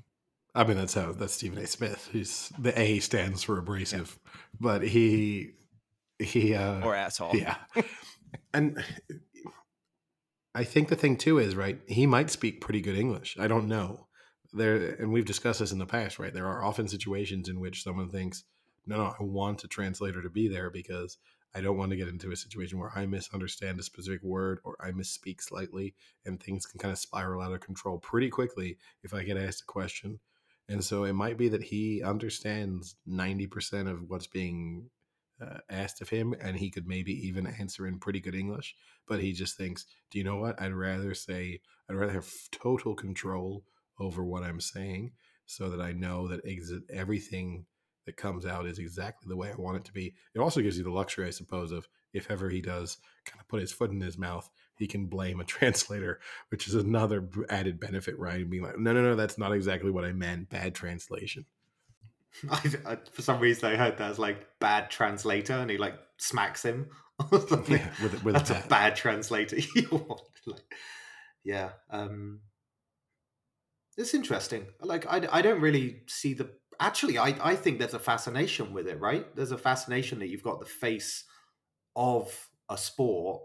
[0.54, 1.68] I mean, that's how that's Stephen A.
[1.68, 2.10] Smith.
[2.14, 4.18] He's the A stands for abrasive,
[4.60, 5.56] but he
[6.20, 7.36] he uh, or asshole.
[7.36, 7.58] yeah,
[8.54, 8.82] and
[10.54, 11.82] I think the thing too is right.
[11.88, 13.36] He might speak pretty good English.
[13.38, 14.08] I don't know
[14.54, 16.20] there, and we've discussed this in the past.
[16.20, 18.46] Right, there are often situations in which someone thinks,
[18.86, 21.18] "No, no, I want a translator to be there because
[21.56, 24.76] I don't want to get into a situation where I misunderstand a specific word or
[24.80, 25.96] I misspeak slightly,
[26.26, 29.62] and things can kind of spiral out of control pretty quickly if I get asked
[29.62, 30.20] a question."
[30.68, 34.90] And so it might be that he understands 90% of what's being
[35.40, 38.76] uh, asked of him, and he could maybe even answer in pretty good English.
[39.08, 40.60] But he just thinks, do you know what?
[40.62, 43.64] I'd rather say, I'd rather have total control
[44.00, 45.14] over what I'm saying
[45.46, 47.66] so that I know that exit everything
[48.06, 50.14] that comes out is exactly the way I want it to be.
[50.34, 53.48] It also gives you the luxury, I suppose, of if ever he does kind of
[53.48, 56.20] put his foot in his mouth, he can blame a translator,
[56.50, 58.50] which is another added benefit, right?
[58.50, 60.50] Being like, no, no, no, that's not exactly what I meant.
[60.50, 61.46] Bad translation.
[62.50, 65.96] I, I, for some reason, I heard that as like bad translator, and he like
[66.18, 66.90] smacks him.
[67.32, 68.70] Yeah, with, with That's a bat.
[68.70, 69.56] bad translator.
[70.46, 70.76] like,
[71.46, 72.42] yeah, um,
[73.98, 74.66] it's interesting.
[74.82, 76.50] Like, I, I don't really see the.
[76.80, 79.34] Actually, I, I think there's a fascination with it, right?
[79.36, 81.24] There's a fascination that you've got the face
[81.96, 83.42] of a sport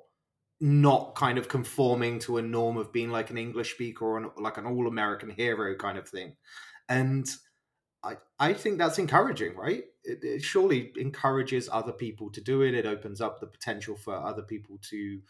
[0.61, 4.31] not kind of conforming to a norm of being like an English speaker or an,
[4.37, 6.37] like an all American hero kind of thing.
[6.89, 7.27] And
[8.03, 9.85] I, I think that's encouraging, right?
[10.05, 12.75] It, it surely encourages other people to do it.
[12.75, 15.21] It opens up the potential for other people to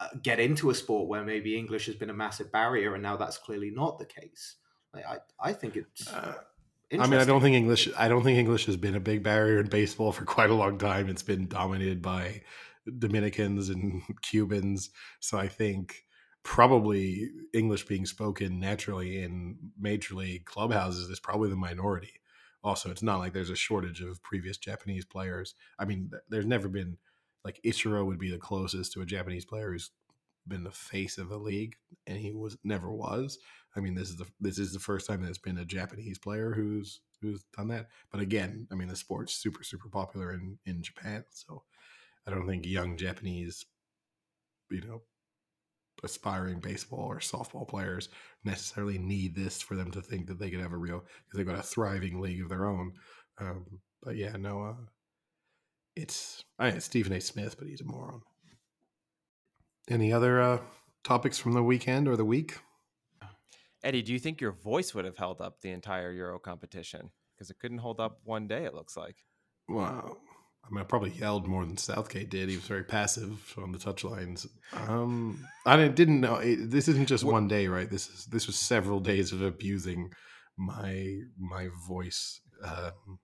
[0.00, 3.16] uh, get into a sport where maybe English has been a massive barrier, and now
[3.16, 4.56] that's clearly not the case.
[4.94, 6.08] Like, I, I think it's.
[6.08, 6.34] Uh,
[6.92, 7.88] I mean, I don't think English.
[7.96, 10.78] I don't think English has been a big barrier in baseball for quite a long
[10.78, 11.08] time.
[11.08, 12.42] It's been dominated by
[12.98, 14.90] Dominicans and Cubans.
[15.20, 16.04] So I think
[16.42, 22.14] probably English being spoken naturally in major league clubhouses is probably the minority.
[22.62, 25.54] Also, it's not like there's a shortage of previous Japanese players.
[25.78, 26.98] I mean, there's never been
[27.44, 29.90] like Ichiro would be the closest to a Japanese player who's
[30.50, 33.38] been the face of the league, and he was never was.
[33.74, 36.52] I mean, this is the this is the first time it's been a Japanese player
[36.52, 37.86] who's who's done that.
[38.10, 41.62] But again, I mean, the sport's super super popular in in Japan, so
[42.26, 43.64] I don't think young Japanese,
[44.70, 45.02] you know,
[46.02, 48.08] aspiring baseball or softball players
[48.44, 51.46] necessarily need this for them to think that they could have a real because they've
[51.46, 52.92] got a thriving league of their own.
[53.40, 54.86] Um, but yeah, no, uh,
[55.96, 57.20] it's I mean, it's Stephen A.
[57.20, 58.22] Smith, but he's a moron.
[59.90, 60.58] Any other uh,
[61.02, 62.58] topics from the weekend or the week?
[63.82, 67.10] Eddie, do you think your voice would have held up the entire Euro competition?
[67.34, 68.64] Because it couldn't hold up one day.
[68.64, 69.16] It looks like.
[69.68, 70.18] Well,
[70.64, 72.48] I mean, I probably yelled more than Southgate did.
[72.48, 74.46] He was very passive on the touch lines.
[74.72, 76.36] Um, I didn't, know.
[76.36, 77.90] It, this isn't just one day, right?
[77.90, 80.12] This is this was several days of abusing
[80.56, 82.40] my my voice.
[82.62, 83.18] Um,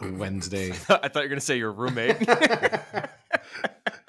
[0.00, 0.70] the Wednesday.
[0.70, 2.16] I thought you were gonna say your roommate.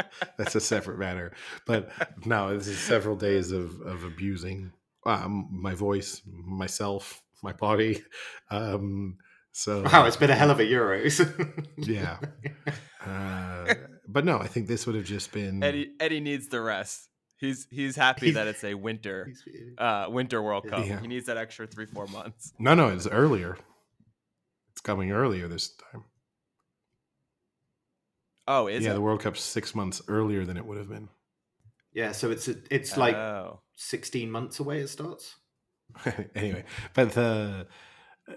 [0.37, 1.33] That's a separate matter.
[1.65, 1.89] But
[2.25, 4.71] no, this is several days of of abusing
[5.05, 8.03] um, my voice, myself, my body.
[8.49, 9.17] Um,
[9.51, 11.19] so Wow, it's been a hell of a Euros.
[11.77, 12.17] yeah.
[13.05, 13.73] Uh,
[14.07, 17.07] but no, I think this would have just been Eddie Eddie needs the rest.
[17.37, 19.33] He's he's happy He's- that it's a winter
[19.77, 20.85] uh winter World Cup.
[20.85, 20.99] Yeah.
[21.01, 22.53] He needs that extra three four months.
[22.59, 23.57] No, no, it's earlier.
[24.73, 26.03] It's coming earlier this time.
[28.47, 28.93] Oh, is yeah, it?
[28.95, 31.09] the World Cup's six months earlier than it would have been.
[31.93, 33.61] Yeah, so it's it's like oh.
[33.75, 35.35] 16 months away it starts.
[36.35, 36.63] anyway,
[36.93, 37.67] but the
[38.29, 38.33] uh,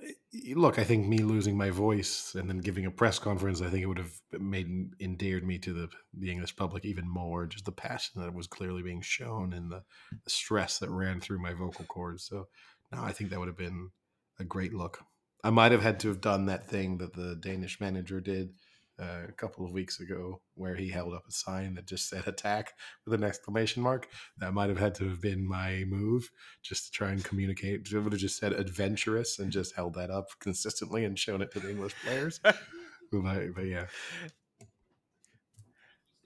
[0.54, 3.82] look, I think me losing my voice and then giving a press conference, I think
[3.82, 4.66] it would have made
[5.00, 7.46] endeared me to the the English public even more.
[7.46, 9.82] Just the passion that was clearly being shown and the,
[10.24, 12.24] the stress that ran through my vocal cords.
[12.24, 12.48] So,
[12.92, 13.90] no, I think that would have been
[14.38, 15.00] a great look.
[15.44, 18.54] I might have had to have done that thing that the Danish manager did
[19.00, 22.26] uh, a couple of weeks ago, where he held up a sign that just said
[22.26, 22.72] "attack"
[23.04, 24.08] with an exclamation mark.
[24.38, 26.30] That might have had to have been my move,
[26.62, 27.88] just to try and communicate.
[27.94, 31.52] I would have just said "adventurous" and just held that up consistently and shown it
[31.52, 32.40] to the English players.
[32.42, 33.86] but, but yeah,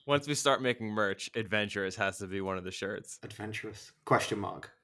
[0.07, 3.19] Once we start making merch, adventurous has to be one of the shirts.
[3.23, 3.93] Adventurous?
[4.05, 4.70] Question mark.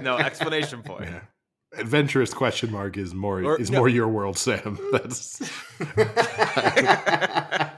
[0.00, 1.06] No explanation point.
[1.10, 1.20] yeah.
[1.78, 3.78] Adventurous question mark is more Or- is no.
[3.78, 4.78] more your world, Sam.
[4.92, 5.40] That's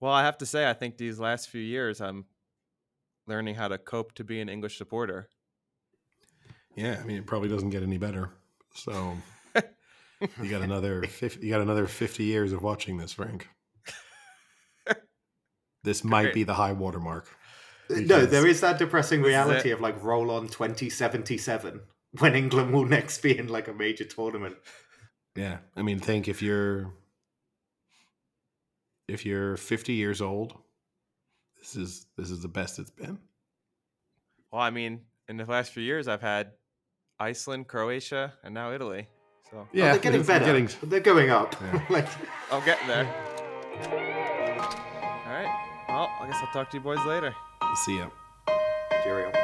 [0.00, 2.26] Well, I have to say, I think these last few years, I'm
[3.26, 5.28] learning how to cope to be an English supporter.
[6.76, 6.98] yeah.
[7.02, 8.30] I mean, it probably doesn't get any better.
[8.74, 9.16] So
[10.40, 13.48] you got another 50, you got another fifty years of watching this, Frank.
[15.84, 16.34] This might Great.
[16.34, 17.26] be the high watermark.
[17.90, 21.80] No, there is that depressing reality of like roll on 2077
[22.18, 24.56] when England will next be in like a major tournament.
[25.36, 26.92] Yeah, I mean, think if you're
[29.08, 30.54] if you're 50 years old,
[31.58, 33.18] this is this is the best it's been.
[34.52, 36.52] Well, I mean, in the last few years, I've had
[37.20, 39.08] Iceland, Croatia, and now Italy.
[39.50, 40.44] So Oh, Yeah, they're getting better.
[40.44, 41.54] getting- They're going up.
[41.60, 41.84] Yeah.
[41.90, 42.06] like,
[42.52, 43.06] I'm getting there.
[43.90, 45.84] All right.
[45.88, 47.34] Well, I guess I'll talk to you boys later.
[47.74, 48.08] See ya.
[49.04, 49.37] cheerio.